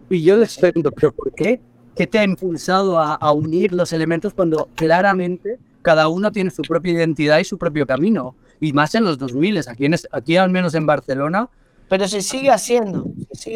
Y 0.10 0.22
yo 0.22 0.38
les 0.38 0.58
pregunto, 0.58 0.92
¿pero 0.92 1.12
por 1.12 1.34
qué? 1.34 1.60
¿Qué 1.96 2.08
te 2.08 2.20
ha 2.20 2.24
impulsado 2.24 3.00
a, 3.00 3.16
a 3.16 3.32
unir 3.34 3.74
los 3.74 3.92
elementos 3.92 4.34
cuando 4.34 4.70
claramente 4.76 5.58
cada 5.82 6.08
uno 6.08 6.32
tiene 6.32 6.52
su 6.52 6.62
propia 6.62 6.94
identidad 6.94 7.40
y 7.40 7.44
su 7.44 7.58
propio 7.58 7.88
camino? 7.88 8.36
Y 8.62 8.72
más 8.72 8.94
en 8.94 9.04
los 9.04 9.18
2000, 9.18 9.68
aquí, 9.68 9.86
en, 9.86 9.96
aquí 10.12 10.38
al 10.38 10.52
menos 10.52 10.76
en 10.76 10.86
Barcelona, 10.86 11.50
pero 11.90 12.08
se 12.08 12.22
sigue 12.22 12.52
haciendo. 12.52 13.06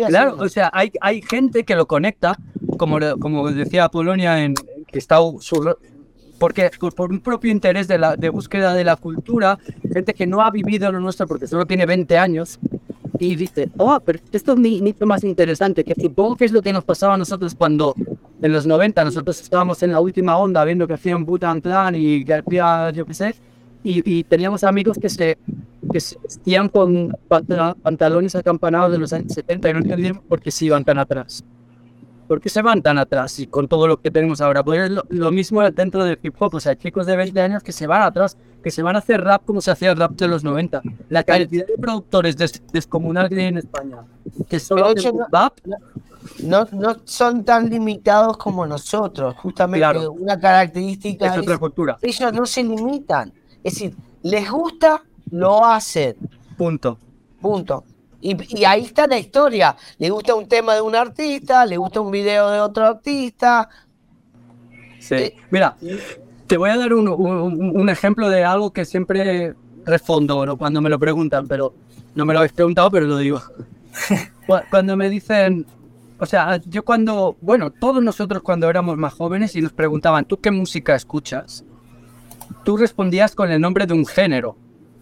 claro, 0.07 0.38
o 0.39 0.50
sea, 0.50 0.71
hay, 0.73 0.91
hay 1.00 1.21
gente 1.21 1.63
que 1.63 1.75
lo 1.75 1.85
conecta, 1.85 2.35
como, 2.77 2.97
como 3.19 3.51
decía 3.51 3.89
Polonia, 3.89 4.43
en, 4.43 4.55
que 4.88 4.97
está 4.97 5.19
porque 6.39 6.71
por 6.95 7.12
un 7.12 7.21
propio 7.21 7.51
interés 7.51 7.88
de, 7.88 7.99
la, 7.99 8.17
de 8.17 8.29
búsqueda 8.29 8.73
de 8.73 8.84
la 8.84 8.95
cultura, 8.95 9.60
gente 9.93 10.15
que 10.15 10.25
no 10.25 10.41
ha 10.41 10.49
vivido 10.49 10.91
lo 10.91 10.99
nuestro 10.99 11.27
porque 11.27 11.47
solo 11.47 11.65
tiene 11.65 11.86
20 11.86 12.17
años, 12.17 12.60
y 13.23 13.36
dice, 13.36 13.69
oh, 13.77 13.99
pero 14.03 14.19
esto 14.31 14.53
es 14.53 14.81
mucho 14.81 15.05
más 15.05 15.23
interesante, 15.23 15.83
que 15.83 15.95
supongo 15.99 16.36
que 16.36 16.45
es 16.45 16.51
lo 16.51 16.62
que 16.62 16.73
nos 16.73 16.83
pasaba 16.83 17.13
a 17.13 17.17
nosotros 17.17 17.55
cuando 17.55 17.95
en 18.41 18.51
los 18.51 18.65
90 18.65 19.03
nosotros 19.05 19.39
estábamos 19.41 19.81
en 19.83 19.91
la 19.91 19.99
última 19.99 20.38
onda 20.38 20.63
viendo 20.65 20.88
que 20.88 20.93
hacían 20.93 21.25
Butan 21.25 21.62
Plan 21.62 21.95
y 21.95 22.25
que 22.25 22.43
yo 22.93 23.05
qué 23.05 23.13
sé, 23.13 23.36
y, 23.83 24.23
teníamos 24.23 24.63
amigos 24.63 24.97
que 24.97 25.09
se, 25.09 25.38
que 25.91 25.99
se 25.99 26.17
con 26.71 27.17
pantalones 27.27 28.36
acampanados 28.36 28.91
de 28.93 28.97
los 28.97 29.12
años 29.12 29.33
70 29.33 29.69
y 29.69 29.73
no 29.73 29.79
entendían 29.79 30.21
por 30.21 30.39
qué 30.39 30.51
se 30.51 30.65
iban 30.65 30.86
tan 30.86 30.99
atrás. 30.99 31.43
¿Por 32.27 32.41
qué 32.41 32.49
se 32.49 32.62
van 32.62 32.81
tan 32.81 32.97
atrás 32.97 33.39
y 33.39 33.47
con 33.47 33.67
todo 33.67 33.88
lo 33.88 34.01
que 34.01 34.12
tenemos 34.12 34.41
ahora? 34.41 34.63
Pues 34.63 34.89
lo, 34.89 35.03
lo, 35.09 35.31
mismo 35.31 35.62
dentro 35.71 36.03
del 36.03 36.19
hip 36.21 36.36
hop, 36.39 36.55
o 36.55 36.59
sea, 36.59 36.75
chicos 36.77 37.05
de 37.05 37.15
20 37.15 37.41
años 37.41 37.63
que 37.63 37.71
se 37.71 37.88
van 37.88 38.01
atrás, 38.01 38.38
que 38.63 38.71
se 38.71 38.81
van 38.81 38.95
a 38.95 38.99
hacer 38.99 39.21
rap 39.21 39.43
como 39.45 39.62
se 39.62 39.71
hacía 39.71 39.91
el 39.91 39.97
rap 39.97 40.12
de 40.12 40.27
los 40.27 40.43
90. 40.43 40.81
La 41.09 41.23
cantidad 41.23 41.67
de 41.67 41.77
productores 41.77 42.36
descomunal 42.71 43.29
que 43.29 43.39
hay 43.39 43.45
en 43.47 43.57
España, 43.57 43.97
que 44.49 44.59
solo 44.59 44.93
rap, 45.31 45.57
no, 46.43 46.67
no 46.71 46.95
son 47.03 47.43
tan 47.43 47.69
limitados 47.69 48.38
como 48.38 48.65
nosotros, 48.65 49.36
justamente 49.36 50.07
una 50.07 50.39
característica 50.39 51.33
es 51.33 51.38
otra 51.38 51.57
cultura. 51.57 51.97
Ellos 52.01 52.33
no 52.33 52.45
se 52.45 52.63
limitan 52.63 53.33
es 53.63 53.75
decir, 53.75 53.95
les 54.23 54.51
gusta, 54.51 55.03
lo 55.31 55.65
hacen. 55.65 56.15
Punto. 56.57 56.97
Punto. 57.41 57.86
Y, 58.23 58.63
ahí 58.63 58.86
está 58.86 59.05
la 59.05 59.19
historia. 59.19 59.75
Le 59.97 60.09
gusta 60.09 60.33
un 60.33 60.47
tema 60.47 60.73
de 60.75 60.81
un 60.81 60.95
artista, 60.95 61.65
le 61.65 61.77
gusta 61.77 62.01
un 62.01 62.12
video 62.12 62.49
de 62.49 62.59
otro 62.59 62.86
artista. 62.86 63.69
Sí. 64.99 65.15
Eh, 65.15 65.36
Mira, 65.51 65.75
te 66.47 66.57
voy 66.57 66.69
a 66.69 66.77
dar 66.77 66.93
un, 66.93 67.89
ejemplo 67.89 68.29
de 68.29 68.43
algo 68.43 68.71
que 68.71 68.86
siempre 68.86 69.53
respondo 69.86 70.57
cuando 70.57 70.81
me 70.81 70.89
lo 70.89 70.97
preguntan, 70.97 71.47
pero 71.47 71.73
no 72.15 72.25
me 72.25 72.33
lo 72.33 72.39
habéis 72.39 72.53
preguntado, 72.53 72.89
pero 72.89 73.05
lo 73.05 73.17
digo. 73.17 73.41
cuando 74.69 74.95
me 74.95 75.09
dicen, 75.09 75.65
o 76.17 76.25
sea, 76.25 76.62
yo 76.65 76.86
cuando, 76.86 77.36
bueno, 77.41 77.71
todos 77.71 78.01
nosotros 78.01 78.41
cuando 78.41 78.69
éramos 78.69 78.97
más 78.97 79.13
jóvenes 79.13 79.55
y 79.55 79.62
nos 79.62 79.73
preguntaban, 79.73 80.25
¿tú 80.25 80.39
qué 80.39 80.49
música 80.49 80.95
escuchas? 80.95 81.65
tú 82.63 82.77
respondías 82.77 83.36
con 83.36 83.51
el 83.51 83.62
nombre 83.62 83.86
de 83.86 83.93
un 83.93 84.05
género. 84.05 84.55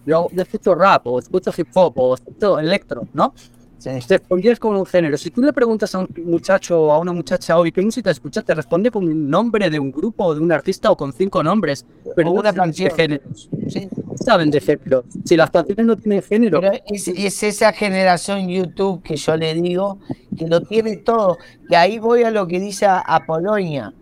Yo 0.06 0.28
escucho 0.36 0.74
rap, 0.74 1.06
o 1.06 1.18
escucho 1.18 1.52
hip 1.56 1.68
hop, 1.74 1.92
o 1.96 2.14
escucho 2.14 2.58
electro, 2.58 3.06
¿no? 3.12 3.34
Sí. 3.78 3.90
Respondías 4.08 4.60
con 4.60 4.76
un 4.76 4.86
género. 4.86 5.16
Si 5.18 5.30
tú 5.30 5.42
le 5.42 5.52
preguntas 5.52 5.92
a 5.96 5.98
un 5.98 6.08
muchacho 6.24 6.80
o 6.80 6.92
a 6.92 7.00
una 7.00 7.12
muchacha 7.12 7.58
hoy 7.58 7.72
qué 7.72 7.82
música 7.82 8.12
escuchas, 8.12 8.44
te 8.44 8.54
responde 8.54 8.92
con 8.92 9.04
un 9.04 9.28
nombre 9.28 9.68
de 9.70 9.80
un 9.80 9.90
grupo 9.90 10.24
o 10.26 10.34
de 10.36 10.40
un 10.40 10.52
artista 10.52 10.88
o 10.92 10.96
con 10.96 11.12
cinco 11.12 11.42
nombres. 11.42 11.84
Pero 12.14 12.30
o 12.30 12.32
una 12.34 12.52
canción. 12.52 12.90
De 12.90 12.94
géneros. 12.94 13.48
Sí. 13.68 13.88
Saben 14.24 14.52
de 14.52 14.60
género. 14.60 15.02
Si 15.24 15.36
las 15.36 15.50
canciones 15.50 15.84
no 15.84 15.96
tienen 15.96 16.22
género. 16.22 16.60
Pero 16.60 16.74
es, 16.86 17.08
es, 17.08 17.42
esa 17.42 17.72
generación 17.72 18.48
YouTube 18.48 19.02
que 19.02 19.16
yo 19.16 19.36
le 19.36 19.52
digo 19.54 19.98
que 20.38 20.46
lo 20.46 20.60
tiene 20.60 20.98
todo. 20.98 21.38
Que 21.68 21.74
ahí 21.74 21.98
voy 21.98 22.22
a 22.22 22.30
lo 22.30 22.46
que 22.46 22.60
dice 22.60 22.86
a 22.86 23.24
Polonia 23.26 23.92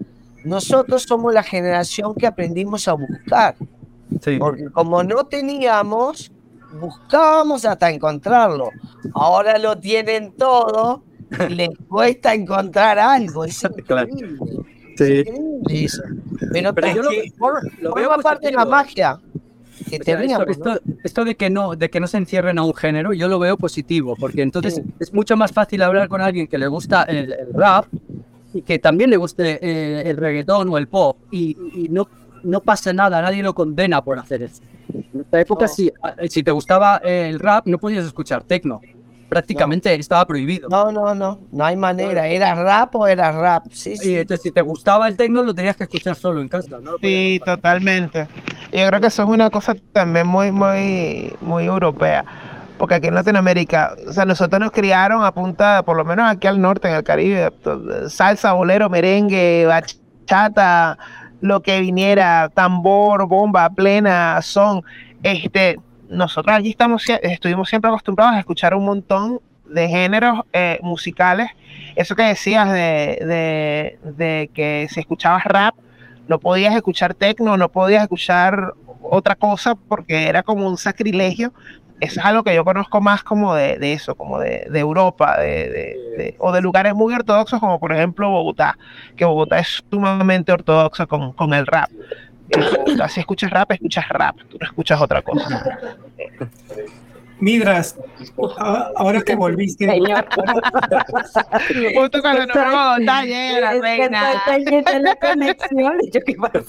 nosotros 0.44 1.02
somos 1.02 1.34
la 1.34 1.42
generación 1.42 2.14
que 2.14 2.26
aprendimos 2.26 2.88
a 2.88 2.94
buscar. 2.94 3.56
Porque 4.38 4.70
como 4.72 5.02
no 5.02 5.24
teníamos, 5.24 6.30
buscábamos 6.78 7.64
hasta 7.64 7.90
encontrarlo. 7.90 8.70
Ahora 9.14 9.58
lo 9.58 9.78
tienen 9.78 10.32
todo 10.32 11.02
y 11.48 11.54
les 11.54 11.70
cuesta 11.88 12.34
encontrar 12.34 12.98
algo. 12.98 13.44
Es 13.44 13.62
increíble. 13.78 14.38
Sí. 14.96 15.24
Pero, 16.52 16.94
yo 16.94 17.02
lo, 17.80 17.94
veo 17.94 18.12
aparte 18.12 18.48
de 18.48 18.52
la 18.52 18.64
magia. 18.64 19.18
Que 19.88 19.96
esto, 21.04 21.24
de 21.24 21.36
que 21.36 21.48
no 21.48 21.74
de 21.74 21.88
que 21.88 22.00
no 22.00 22.06
se 22.06 22.18
encierren 22.18 22.58
a 22.58 22.62
un 22.62 22.74
género 22.74 23.14
yo 23.14 23.28
lo 23.28 23.38
veo 23.38 23.56
positivo 23.56 24.14
porque 24.14 24.42
entonces 24.42 24.82
es 25.00 25.14
mucho 25.14 25.38
más 25.38 25.52
fácil 25.52 25.80
hablar 25.80 26.08
con 26.08 26.20
alguien 26.20 26.46
que 26.46 26.58
le 26.58 26.66
gusta 26.66 27.04
el 27.04 27.34
rap 27.54 27.86
y 28.52 28.60
que 28.60 28.78
también 28.78 29.08
le 29.08 29.16
guste 29.16 29.58
eh, 29.62 30.02
el 30.10 30.18
reggaetón 30.18 30.68
o 30.68 30.76
el 30.76 30.86
pop 30.86 31.16
y, 31.30 31.56
no, 31.90 32.08
no 32.42 32.60
pasa 32.60 32.92
nada, 32.92 33.22
nadie 33.22 33.42
lo 33.42 33.54
condena 33.54 34.02
por 34.02 34.18
hacer 34.18 34.42
eso. 34.42 34.62
En 34.92 35.20
esta 35.20 35.40
época, 35.40 35.68
si, 35.68 35.92
si 36.28 36.42
te 36.42 36.50
gustaba 36.50 36.98
el 36.98 37.38
rap, 37.38 37.66
no 37.66 37.78
podías 37.78 38.04
escuchar 38.04 38.42
techno. 38.44 38.80
Prácticamente 39.28 39.94
estaba 39.94 40.26
prohibido. 40.26 40.68
No, 40.68 40.90
no, 40.90 41.14
no, 41.14 41.38
no 41.52 41.64
hay 41.64 41.76
manera. 41.76 42.26
¿Era 42.26 42.52
rap 42.56 42.96
o 42.96 43.06
era 43.06 43.30
rap? 43.30 43.66
Sí, 43.70 43.96
sí. 43.96 44.10
Y 44.10 44.16
entonces, 44.16 44.42
si 44.42 44.50
te 44.50 44.60
gustaba 44.60 45.06
el 45.06 45.16
techno, 45.16 45.44
lo 45.44 45.54
tenías 45.54 45.76
que 45.76 45.84
escuchar 45.84 46.16
solo 46.16 46.40
en 46.40 46.48
casa, 46.48 46.78
¿no? 46.82 46.96
Sí, 47.00 47.40
totalmente. 47.44 48.26
Yo 48.72 48.86
creo 48.88 49.00
que 49.00 49.06
eso 49.06 49.22
es 49.22 49.28
una 49.28 49.48
cosa 49.50 49.76
también 49.92 50.26
muy, 50.26 50.50
muy, 50.50 51.32
muy 51.40 51.64
europea 51.66 52.24
porque 52.80 52.94
aquí 52.94 53.08
en 53.08 53.14
Latinoamérica, 53.14 53.94
o 54.08 54.12
sea, 54.14 54.24
nosotros 54.24 54.58
nos 54.58 54.70
criaron 54.70 55.22
a 55.22 55.34
punta, 55.34 55.82
por 55.82 55.98
lo 55.98 56.04
menos 56.04 56.30
aquí 56.30 56.46
al 56.46 56.58
norte, 56.58 56.88
en 56.88 56.94
el 56.94 57.04
Caribe, 57.04 57.52
salsa, 58.08 58.54
bolero, 58.54 58.88
merengue, 58.88 59.66
bachata, 59.66 60.96
lo 61.40 61.62
que 61.62 61.80
viniera, 61.80 62.50
tambor, 62.52 63.26
bomba, 63.26 63.68
plena, 63.70 64.40
son, 64.42 64.82
este, 65.22 65.78
nosotros 66.08 66.56
aquí 66.56 66.70
estamos, 66.70 67.04
estuvimos 67.22 67.68
siempre 67.68 67.88
acostumbrados 67.88 68.34
a 68.34 68.40
escuchar 68.40 68.74
un 68.74 68.84
montón 68.84 69.40
de 69.64 69.88
géneros 69.88 70.40
eh, 70.52 70.78
musicales. 70.82 71.50
Eso 71.96 72.14
que 72.14 72.22
decías 72.22 72.70
de, 72.72 73.98
de, 74.02 74.50
que 74.52 74.88
si 74.90 75.00
escuchabas 75.00 75.44
rap, 75.44 75.74
no 76.28 76.38
podías 76.38 76.74
escuchar 76.74 77.14
techno, 77.14 77.56
no 77.56 77.68
podías 77.70 78.02
escuchar 78.02 78.74
otra 79.02 79.34
cosa 79.34 79.74
porque 79.74 80.28
era 80.28 80.42
como 80.42 80.68
un 80.68 80.76
sacrilegio. 80.76 81.52
Eso 82.00 82.20
es 82.20 82.26
algo 82.26 82.42
que 82.42 82.54
yo 82.54 82.64
conozco 82.64 83.00
más 83.00 83.22
como 83.22 83.54
de, 83.54 83.78
de 83.78 83.92
eso, 83.92 84.14
como 84.14 84.38
de, 84.38 84.66
de 84.70 84.78
Europa, 84.78 85.38
de, 85.38 86.34
o 86.38 86.50
de 86.50 86.60
lugares 86.62 86.94
muy 86.94 87.12
ortodoxos 87.14 87.60
como 87.60 87.78
por 87.78 87.92
ejemplo 87.92 88.30
Bogotá, 88.30 88.78
que 89.16 89.24
Bogotá 89.24 89.58
es 89.58 89.84
sumamente 89.90 90.50
ortodoxa 90.50 91.06
con, 91.06 91.32
con 91.32 91.52
el 91.52 91.66
rap. 91.66 91.90
si 93.08 93.20
escuchas 93.20 93.50
rap, 93.50 93.72
escuchas 93.72 94.08
rap, 94.08 94.36
tú 94.48 94.56
no 94.58 94.66
escuchas 94.66 95.00
otra 95.00 95.22
cosa. 95.22 95.78
Midras, 97.40 97.96
ahora 98.96 99.22
que 99.22 99.34
volviste. 99.34 99.86
Señor. 99.86 100.26
Justo 101.94 102.20
cuando 102.20 102.46
nos 102.46 102.54
vamos 102.54 102.96
a 102.96 102.98
la 102.98 103.22
reina. 103.80 104.42
la 105.00 105.16
conexión. 105.16 105.98
Yo, 106.12 106.20
¿qué 106.24 106.34
pasa? 106.34 106.64